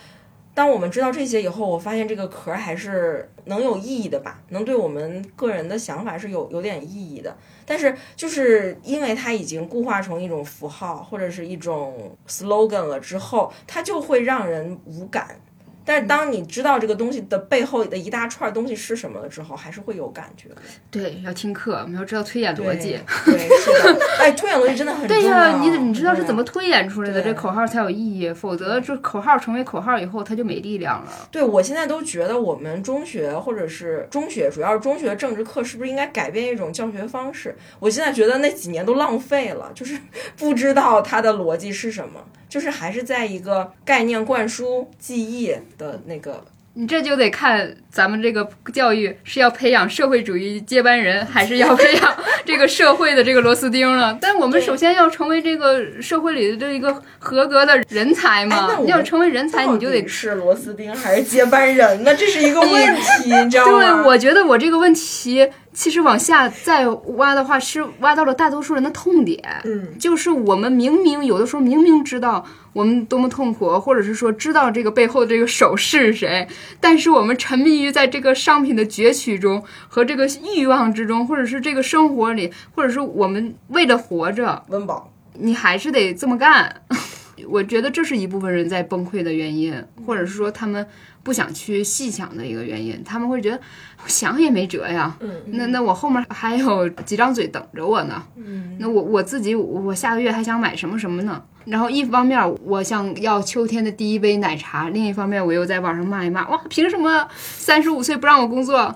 [0.54, 7.36] 当我们知道这些以后，我发现这个壳还是能有意义的吧，能对我们个人的想法是有有点意义的。
[7.64, 15.40] 但是就是因为它已经固化成一种符号或者是一种 slogan 了之后，它就会让人无感。
[15.86, 20.56] 但是当你知道这个东西的背后的一大串东西是什么了之后，还是会有感觉的。
[20.90, 22.98] 对，要听课，我们要知道推演逻辑。
[23.24, 24.06] 对，是的。
[24.18, 25.22] 哎，推演逻辑真的很重要。
[25.22, 28.32] 对呀，你你知道是怎么推演出来的，这口号才有意义。
[28.32, 31.12] 否则，这口号成为口号以后，它就没力量了。
[31.30, 37.56] 对，我现在都觉得我们中学或者是中学，主要是中学政治课，是不是应该改变一种教学方式？
[37.78, 39.96] 我现在觉得那几年都浪费了，就是
[40.36, 46.44] 不知道它的逻辑是什么，就是还是在一个概念灌输、记忆的那个。
[46.78, 52.14] 你这就得看咱们这个教育是要培养社会主义接班人，还是要培养
[52.44, 54.18] 这个社会的这个螺丝钉了。
[54.20, 58.78] 但我们首先要成为这个社会里的这一个合格的人才哎嘛。
[58.84, 62.14] 要成为人才，你就得是螺丝钉还是接班人呢？
[62.14, 64.02] 这是一个问题，你知道吗？
[64.02, 69.42] 对，我觉得我这个问题其实往下再挖的话，是挖到了大多数人的痛点。
[69.64, 72.44] 嗯，就是我们明明有的时候明明知道
[72.76, 76.46] 我们多么痛苦，或者是说知道这个背后的这个手是谁，
[76.78, 85.10] 但是我们沉迷于在这个商品的攫取中和这个欲望之中，或者是这个生活里，或者是我们为了活着，温饱。
[85.38, 86.82] 你还是得这么干。
[87.48, 90.86] 我觉得这是一部分人在崩溃的原因，或者是说他们
[91.26, 93.02] 不想去细想的一个原因。
[93.04, 93.60] 他们会觉得
[94.06, 98.22] 想也没辙呀，嗯那那我后面还有几张嘴等着我呢。
[98.36, 101.42] 嗯，那我我自己我下个月还想买什么什么呢？
[101.64, 108.94] 然后一方面我想要秋天的第一杯奶茶，另一方面我又在网上骂一骂，哇，凭什么三十五岁不让我工作？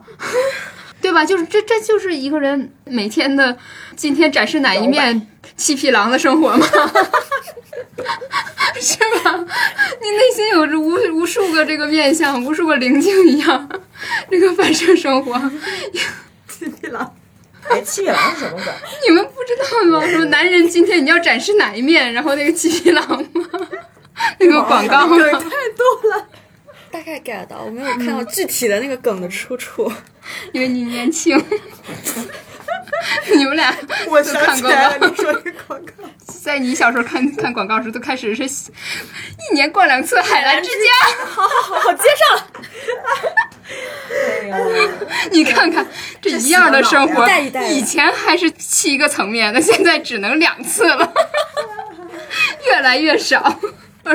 [1.00, 1.24] 对吧？
[1.24, 3.56] 就是这，这就是一个人每天的
[3.96, 6.66] 今天展示哪一面七匹狼的生活吗？
[8.80, 9.34] 是吧？
[10.00, 13.68] 你内心有着无无数个这个面相，无数个棱镜一样，
[14.30, 15.38] 这个反射生活，
[16.48, 17.14] 七匹狼，
[17.68, 18.72] 哎，七匹狼是什么梗？
[19.06, 20.06] 你们不知道吗？
[20.06, 23.46] 什么男人今天你要展示哪一面，然后那个七匹狼吗？
[24.38, 25.16] 那个广告吗？
[25.16, 26.26] 梗太多了。
[26.90, 29.92] 大概 get 到，我没有看到具体的那个梗的出处。
[30.52, 31.36] 因为你年轻，
[33.34, 33.74] 你们俩
[34.08, 35.22] 我都看过想起来了，吗你？
[35.22, 35.92] 说这广告，
[36.42, 41.26] 在你小时候看看广告时，都开始是一年逛两次海澜之家。
[41.26, 42.46] 好好好，接上了。
[44.10, 44.56] 哎呀，
[45.30, 45.86] 你看看
[46.20, 47.28] 这一样的生活
[47.68, 51.12] 以前还是七个层面的，现在只能两次了，
[52.66, 53.60] 越来越少。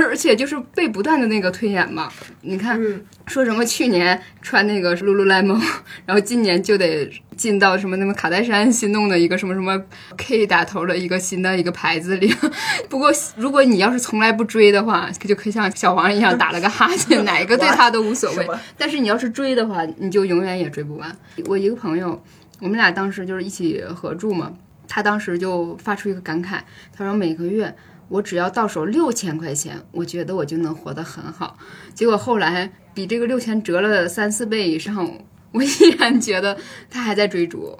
[0.03, 2.79] 而且就是被不断的那个推演嘛，你看、
[3.27, 5.61] 说什么去年穿那个 lululemon，
[6.05, 9.81] 然后今年就得进到什么那么卡戴珊新弄的一个什么什么
[10.17, 12.33] K 打头的一个新的一个牌子里。
[12.89, 18.47] 不过如果你要是从来不追的话，就可以像小黄一样打了个哈欠， 哪一个对他都无所谓。
[18.77, 21.15] 但是你要是追的话，你就永远也追不完。
[21.45, 22.23] 我一个朋友，
[22.59, 24.53] 我们俩当时就是一起合住嘛，
[24.87, 26.59] 他当时就发出一个感慨，
[26.95, 27.73] 他说每个月
[28.07, 31.57] 我只要到手六千块钱，我觉得我就能活得很好。
[31.93, 35.19] 结果后来比这个六千折了三四倍以上，
[35.51, 36.57] 我 依然觉得
[36.89, 37.77] 他还在追逐。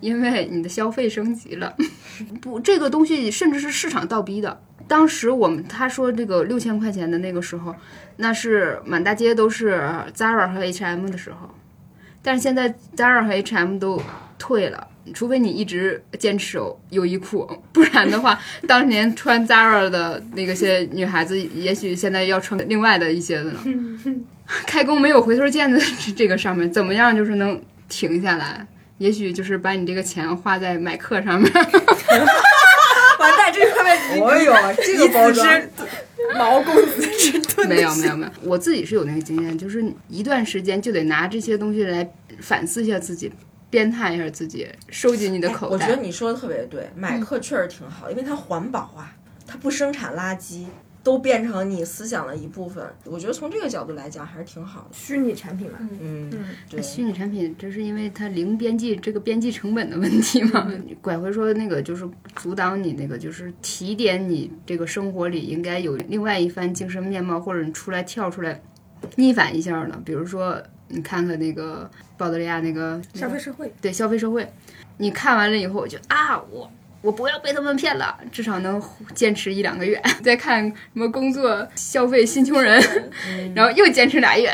[0.00, 1.74] 因为你的消费升级了，
[2.40, 4.60] 不，这个东西甚至是市场倒逼的。
[4.86, 7.74] 当时我们他说这个六千块钱的那个时候，
[8.18, 9.72] 那是满大街都是
[10.14, 11.50] Zara 和 H&M 的时候，
[12.22, 14.00] 但是现在 Zara 和 H&M 都
[14.38, 23.60] 退了，除非你一直坚持有优衣库， 不然的话， 当年穿 Zara 的那个些女孩子，也许现在要穿另外的一些的呢。
[24.66, 28.66] 开工没有回头箭的这这个上面，怎么样就是能停下来？
[28.96, 31.52] 也许就是把你这个钱花在买课上面。
[31.52, 35.60] 完蛋，这个面哦呦，这个包装，
[36.36, 37.68] 毛公子之盾。
[37.68, 42.08] 没有没有没有，我自己是有那个经验，就是一段时间就得拿这些东西来
[42.40, 43.30] 反思一下自己，
[43.70, 45.86] 鞭挞一下自己，收紧你的口袋。
[45.86, 49.16] 我觉得你说的特别对，买课确实挺好，因为它环保啊，
[49.46, 50.64] 它不生产垃圾，
[51.02, 52.84] 都变成你思想的一部分。
[53.04, 54.88] 我觉得从这个角度来讲还是挺好的。
[54.92, 56.30] 虚拟产品嘛，嗯，
[56.68, 56.82] 对。
[56.82, 60.70] 虚拟产品，这是因为它零边际这个边际成本的问题嘛？
[61.00, 68.60] 拐回说那个就是阻挡你那个，就是提点你这个生活里应该有另外一番精神面貌，或者你出来跳出来
[69.16, 70.00] 逆反一下呢？
[70.04, 73.72] 比如说你看看那个保德利亚那个消费社会。
[73.80, 74.50] 对消费社会，
[74.96, 76.70] 你看完了以后，我就啊，我
[77.00, 78.82] 我不要被他们骗了，至少能
[79.14, 80.02] 坚持一两个月。
[80.22, 82.82] 再看什么工作消费新穷人，
[83.54, 84.50] 然后又坚持俩月。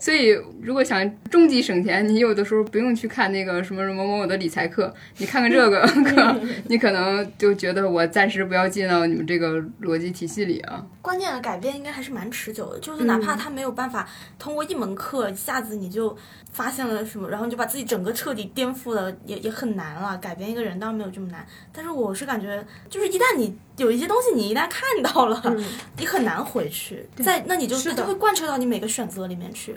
[0.00, 0.30] 所以，
[0.62, 10.84] 如果想终极省钱，你有的时候不用去看那个什么什么某某的理财课，你看看这个课， 你可能就觉得我暂时不要进到你们这个逻辑体系里啊。
[11.02, 16.16] 关键的改变应该还是蛮持久的，就是哪怕他没有办法通过一门课一下子你就
[16.52, 20.16] 发现了什么，然后你就把自己整个彻底颠覆了，也也很难了。
[20.18, 25.56] 改变一个人当然没有这么难，但是我是感觉，就是一旦你有一些东西你一旦看到了，
[25.96, 27.08] 你很难回去。
[27.16, 29.74] 在那你就它会贯彻到你每个选择里面去，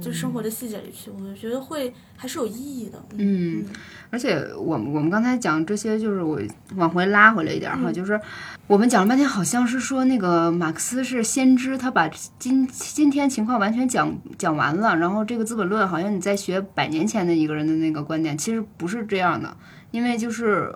[0.00, 1.10] 就生活的细节里去。
[1.10, 3.04] 我觉得会还是有意义的。
[3.18, 3.64] 嗯，
[4.08, 6.40] 而且我们我们刚才讲这些，就是我
[6.76, 8.18] 往回拉回来一点哈，就是
[8.66, 19.54] 我们讲了半天，好像是说那个马克思是先知，他把今今天情况完全讲讲完了，然后这个《资本论》好像你在学百年前的一个人的那个观点，其实不是这样的，
[19.90, 20.74] 因为就是。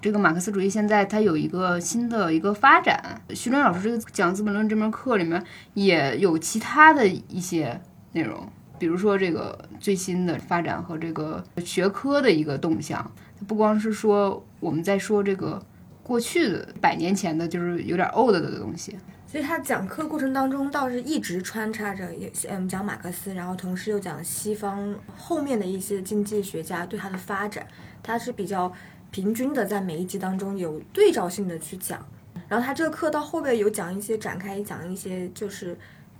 [0.00, 3.20] 这个马克思主义现在它有一个新的一个发展。
[3.30, 5.42] 徐峥老师这个讲《资本论》这门课里面
[5.74, 7.80] 也有其他的一些
[8.12, 13.10] 内容，比如说这个最新的发展和这个学科的一个动向。
[13.48, 15.60] 不光是说我们在说这个
[16.02, 18.96] 过去的百年前的，就是有点 old 的东西。
[19.26, 27.66] 所以他讲课过程当中倒是一直穿插着也嗯讲马克思，然后同时又讲西方后面的一些经济学家对他的发展，
[28.00, 28.72] 他是比较。
[29.10, 32.06] 平均的在每一集当中有对照性的去讲，
[32.46, 35.76] 然后他这个课到后边有讲一些展开讲一些就是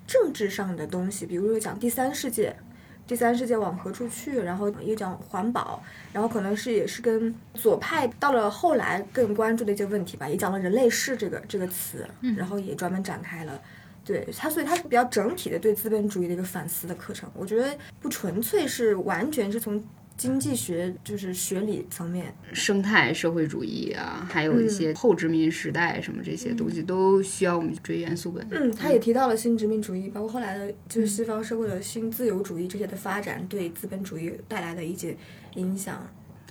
[0.07, 2.57] 政治上的东西，比如说讲第三世界，
[3.07, 5.83] 第三世界往何处去，然后也讲环保，
[6.15, 13.61] 然后可能是也是跟左派到了后来更关注的一些问题吧，也讲了人类世这个这个词，然后也专门展开了，
[14.03, 19.85] 对他，所以他是比较整体的对资本主义的一个反思的课程，我觉得不纯粹是完全是从。
[20.19, 28.45] 经济学就是学理层面，生态社会主义啊，还有一些后殖民时代什么这些东西都需要我们追源溯本。
[28.51, 35.17] 嗯，他也提到了新殖民主义，包括后来的就是西方社会的新自由主义这些的发展对资本主义带来的一些
[35.55, 36.05] 影响。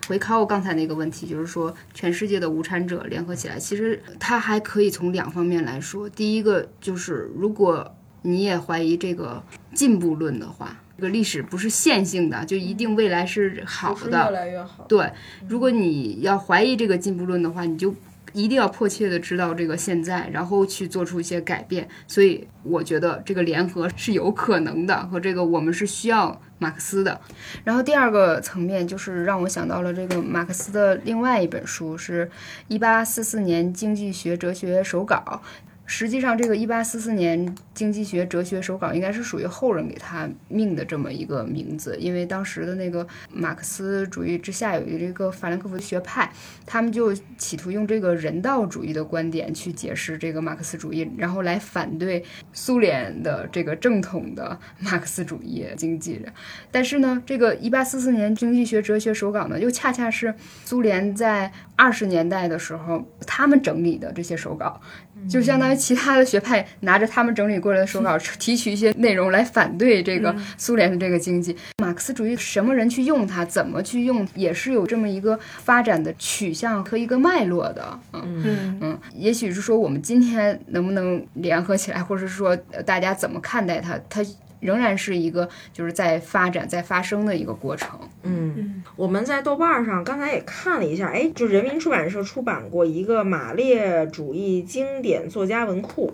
[0.07, 6.07] 回考我刚才那个问题，就是说全世界的无产者联合起来，其实它还可以从两方面来说。
[6.07, 9.43] 第一个就是如果你也怀疑这个
[9.75, 10.81] 进步论的话。
[10.97, 14.09] 这个历史不是线性的，就一定未来是好的。
[14.09, 14.83] 越来越好。
[14.89, 15.11] 对，
[15.47, 17.93] 如果你要怀疑这个进步论的话，你就
[18.33, 21.87] 一定要迫切的知道这个现在，然后去做出一些改变。
[22.07, 27.21] 所以我觉得这个联合是有可能的，和这个我们是需要马克思的。
[27.63, 32.29] 然后第二个层面就是让我想到了这个马克思的另外一本书，是
[32.67, 35.41] 一八四四年经济学哲学手稿。
[35.89, 46.29] 实际上，这个一八四四年经济学哲学手稿应该是属于后人给他命的这么一个名字，因为当时的那个马克思主义之下有一个法兰克福学派，
[46.65, 52.21] 他们就企图用这个人道主义的观点去解释这个马克思主义，然后来反对
[52.51, 56.21] 苏联的这个正统的马克思主义经济。
[56.69, 60.35] 但是呢，这个一八四四年经济学哲学手稿呢，又恰恰是
[60.65, 64.81] 苏联在二十年代的时候他们整理的这些手稿。
[65.27, 71.57] 就相当于其他的学派拿着他们整理过来的手稿， 提取一些内容来反对这个苏联的这个经济。
[71.79, 77.99] 马克思主义什么人去用它，怎么去用，也是有这么一个发展的取向和一个脉络的。
[78.13, 82.55] 嗯嗯，也许是说我们今天能不能联合起来，或者是说
[82.85, 84.23] 大家怎么看待它，它。
[84.59, 87.99] 仍然是一个就是在发展、在发生的一个过程。
[88.23, 96.13] 嗯，我们在豆瓣上刚才也看了一下，哎，就人民出版社出版过一个马列主义经典作家文库，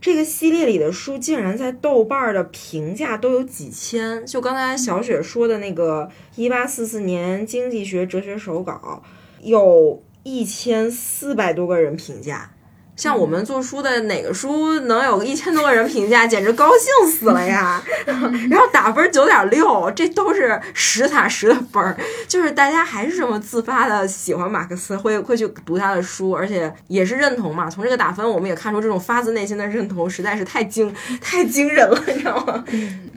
[0.00, 4.24] 这个系列里的书竟然在豆瓣的评价都有几千。
[4.26, 9.02] 就刚才小雪说的那个一八四四年经济学哲学手稿，
[9.42, 12.50] 有一千四百多个人评价。
[12.96, 17.82] 像我们做书的哪个书能有一千多个人评价，简直高兴死了呀！
[18.48, 21.96] 然后打分九点六，这都是实打实的分儿，
[22.28, 27.68] 就是大家还是这么自发的喜欢马克思，会会去读他的书，而且也是认同嘛。
[27.68, 32.64] 从这个打分，我们也看出这种发自内心的认同实在是太惊太惊人了，你知道吗？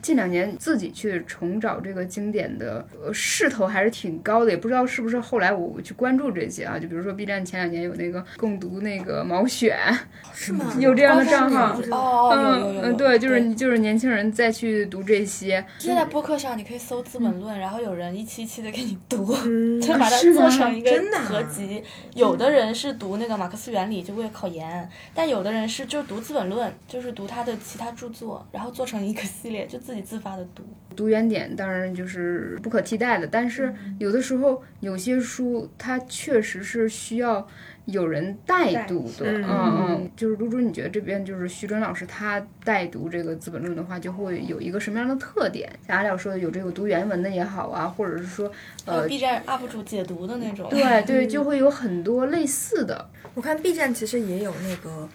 [0.02, 9.67] 近两年自己去重找这个经典的势头还是挺高的，也不知道是不是后来我去关注这些啊，就比如说 B 站前两年有那个共读那个毛选。
[9.68, 9.98] 选
[10.32, 10.72] 是吗？
[10.78, 15.64] 有这样的账号哦，嗯嗯，对，就是就是年轻人再去读这些。
[15.78, 19.26] 现在播客上你可以搜《资本论》，然后有人一期一期的给你读，
[19.82, 20.90] 就把它做成一个
[21.24, 21.82] 合集。
[22.14, 24.64] 有的人是读那个马克思原理，就为了考研；
[25.12, 30.62] 但有的人是就读《资本论》，就是读他的其他著作，然后做成一个系列，就自己自发的读。
[30.94, 37.46] 读原点当然就是不可替代的，但是有的时候有些书它确实是需要。
[37.90, 45.66] 有人带读的，嗯嗯，就是露珠你觉得这边就是徐峥老师他带读这个《资本论》的话，就会有一个什么样的特点？
[45.86, 48.52] 像阿廖说的，有这个读原文的也好啊，或者是说，
[48.84, 53.08] 呃，B 站 UP 主解读的那种，对对，就会有很多类似的。
[53.34, 55.08] 我看 B 站其实也有那个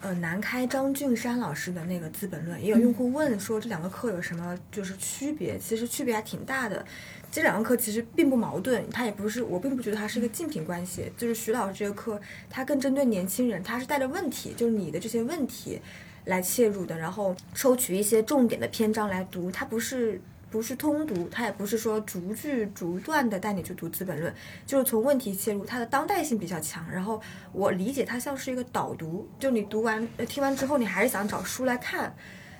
[0.00, 5.58] 呃南开张俊山老师的那个《资本论》，也有用户问说这两个课有什么就是区别？
[5.58, 6.84] 其实区别还挺大的。
[7.30, 11.10] 这两个课其实并不矛盾，它也不是我并不觉得它是一个竞品关系。
[11.16, 15.80] 就是徐老师这个课，它更针对年轻人，他是带着问题，就是你的这些问题
[16.24, 20.20] 来切入的，然后抽取一些重点的篇章来读，它不是。
[20.50, 24.32] 不是通读，它也不是说逐句逐段的带你去读《资本论》，
[24.66, 26.90] 就是从问题切入，它的当代性比较强。
[26.90, 27.20] 然后
[27.52, 32.14] 我理解它像是一个导读，就你读完、听完之后，你还是想找书来看。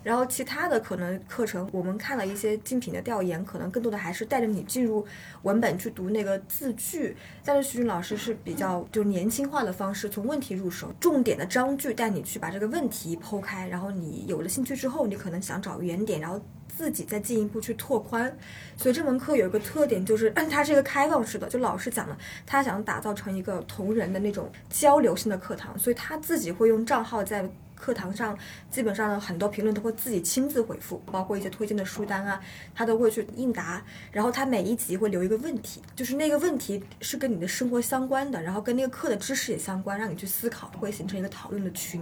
[0.05, 5.05] 然后其他的可能课程，我们看了一些精品的调研，可能更多的还是带着你进入
[5.43, 7.16] 文本去读那个字句。
[7.45, 13.66] 但是徐军老师是比较就年轻化的方式，从问题入手，重点的章句带你去把这个问题剖开。
[13.68, 16.41] 然后你有了兴趣之后，你可能想找原点，然后。
[16.79, 18.33] 自己再进一步去拓宽，
[18.76, 22.16] 所以这门课有一个特点，就是它是一个开放式的，就老师讲了，
[22.47, 28.39] 他想打造成一个同人的那种交流性的课堂，所以他自己会用账号在课堂上，
[28.70, 32.41] 基本上很多评论都会自己亲自回复，包括一些推荐的书单啊，
[32.76, 42.01] 他都会去应答，然后他每一集会留一个问题，就是那个问题是跟你的生活相关的，然后跟那个课的知识也相关，让你去思考，会形成一个讨论的群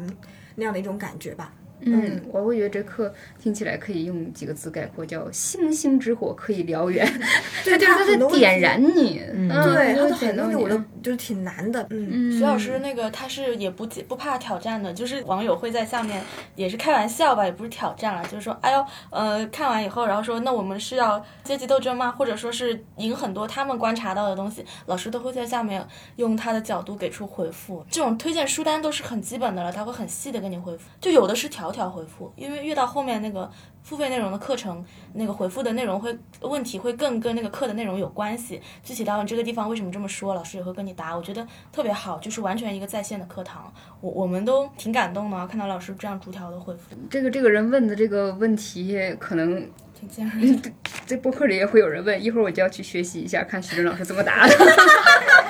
[0.55, 1.51] 那样的一种感觉吧。
[1.81, 7.07] 嗯，我会觉得这课听起来可以用几个字概括，叫“星星之火可以燎原”。
[7.63, 9.23] 对，就是它在点燃你。
[9.33, 11.87] 嗯，对，它的很多我都就是挺难的。
[11.91, 16.23] 嗯，徐老师那个他是也不不怕挑战的，就是网友会在下面
[16.55, 22.11] 也是开玩笑吧，也不是挑战了，就是说，哎呦，呃，看完以后，然后说，那我们是要阶级斗争吗？
[22.11, 27.85] 或者说是赢很多他们观察到的东西，老师都会在下面用他的角度给出回复。
[27.91, 31.66] 这种推荐书单都是很基本的了，他会很细的给你回复，就有的是挑。
[31.71, 33.51] 条条回复，因为越到后面那个
[33.83, 38.61] 付费内容的课程，那个回复的内容会问题会更跟那个课的内容有关系。
[38.83, 41.17] 具体到这个地方为什么这么说，老师也会跟你答。
[41.17, 43.73] 我觉得特别好，就是完全一个在线的课堂。
[44.01, 46.97] 我我们都挺感动的，看到老师这样逐条的回复。
[47.11, 50.59] 这个这个人问的这个问题可能挺尖锐。
[51.07, 54.55] 这播客里也会有人问，一会儿我就要去学习一下，看徐峥老师怎么答的。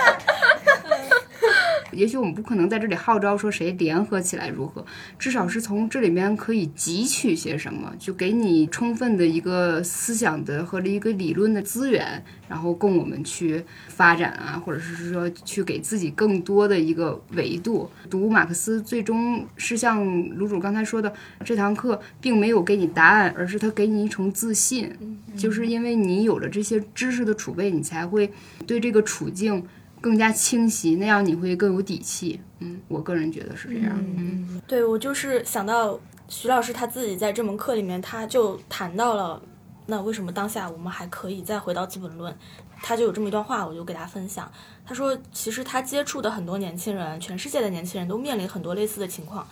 [1.96, 4.84] 也许我们不可能在这里号召说谁联合起来如何，
[5.18, 17.90] 至少是从这里面可以汲取些什么，就给你充分的一个思想的和一个理论的资源，然后供我们去发展啊，或者是说去给自己更多的一个维度。
[18.10, 20.04] 读马克思最终是像
[20.36, 21.12] 卢主刚才说的，
[21.44, 24.94] 这堂课并没有给你答案，而是他给你一重自信，
[25.36, 28.30] 就是因为你有了这些知识的储备，你才会
[28.66, 29.64] 对这个处境。
[30.06, 32.40] 更加清晰，那样你会更有底气。
[32.60, 33.92] 嗯，我个人觉得是这样。
[34.16, 35.98] 嗯，对我就是想到
[36.28, 39.42] 徐老师他自己在这门课里面，他就谈到了，
[39.86, 42.32] 那为什么当下我们还可以再回到《资本论》？
[42.80, 44.48] 他就有这么一段话，我就给大家分享。
[44.86, 49.44] 他说，其实他接触的很多年轻人，全世界的年轻人都面临很多类似的情况。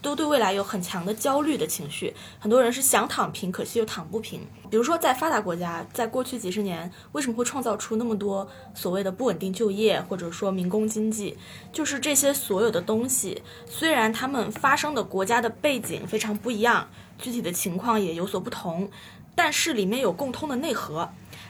[0.00, 4.40] 都对未来有很强的焦虑的情绪，很多人是想躺平，可惜又躺不平。
[4.70, 11.36] 比如说，在发达国家，在过去几十年，为什么会创造出那么多所谓的不稳定就业，或者说民工经济？
[11.72, 18.90] 就是这些所有的东西，虽然他们发生的国家的背景非常不一样，具体的情况也有所不同，
[19.34, 21.08] 但是里面有共通的内核。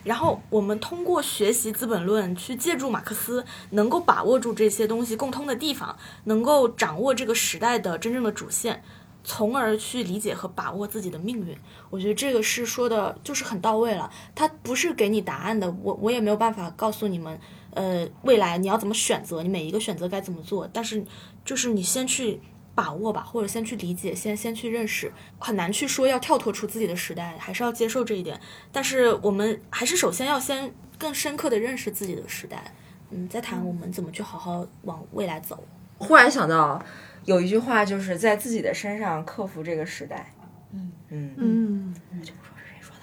[0.08, 5.94] 然后我们通过学习《资本论》，去借助马克思，能够把握住这些东西共通的地方，
[6.24, 8.82] 能够掌握这个时代的真正的主线，
[9.22, 11.54] 从而去理解和把握自己的命运。
[11.90, 14.10] 我觉得这个是说的，就是很到位了。
[14.34, 17.38] 他不是给你答案的，我我也没有办法告诉你们，
[17.74, 20.66] 呃，未来你要怎么选择，你每一个选择该怎么做。
[20.72, 21.04] 但是，
[21.44, 22.40] 就是你先去。
[22.78, 28.40] 把握吧，或者先去理解，先先去认识，很难去说要跳脱出自己的时代，还是要接受这一点。
[28.70, 32.72] 但是我们还是首先要先更深刻的认识自己的时代，
[33.10, 35.66] 嗯，再谈我们怎么去好好往未来走。
[35.98, 36.80] 忽然想到
[37.24, 40.32] 有一句话，就是在自己的身上克服这个时代。
[40.72, 42.94] 嗯嗯嗯，我就不说是谁说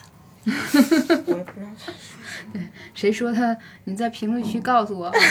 [1.18, 1.70] 的， 我也不知道
[2.54, 2.62] 对
[2.94, 5.12] 谁说的，你在评论区告诉我。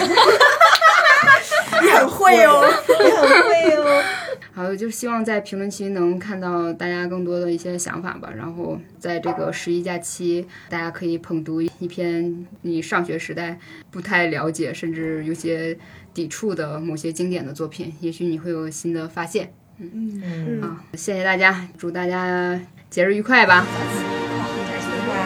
[1.82, 2.64] 你很会哦，
[3.04, 4.02] 你很会哦。
[4.54, 8.30] 好，就希望在评论区能看到大家更多的一些想法吧。
[8.36, 13.58] 然后在这个十一假期，大家可以捧读一篇你上学时代
[13.90, 15.76] 不太了解，甚至有些
[16.12, 19.52] 抵触的某些经典的作品，也许你会有新的发现。
[19.78, 23.66] 嗯嗯好，谢谢大家，祝大家节日愉快吧。
[23.66, 25.18] 假期愉快，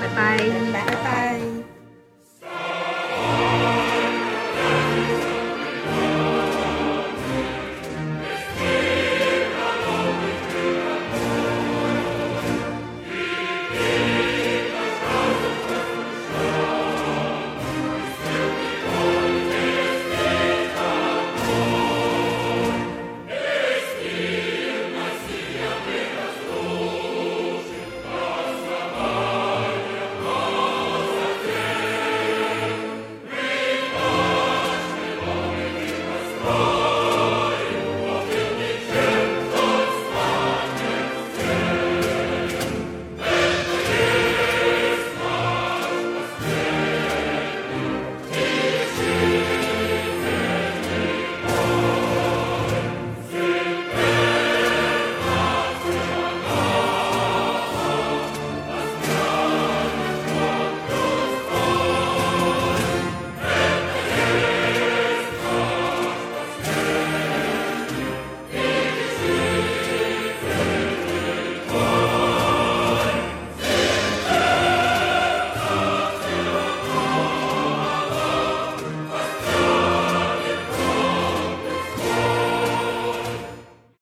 [0.00, 0.38] 拜拜，
[0.72, 0.91] 拜拜。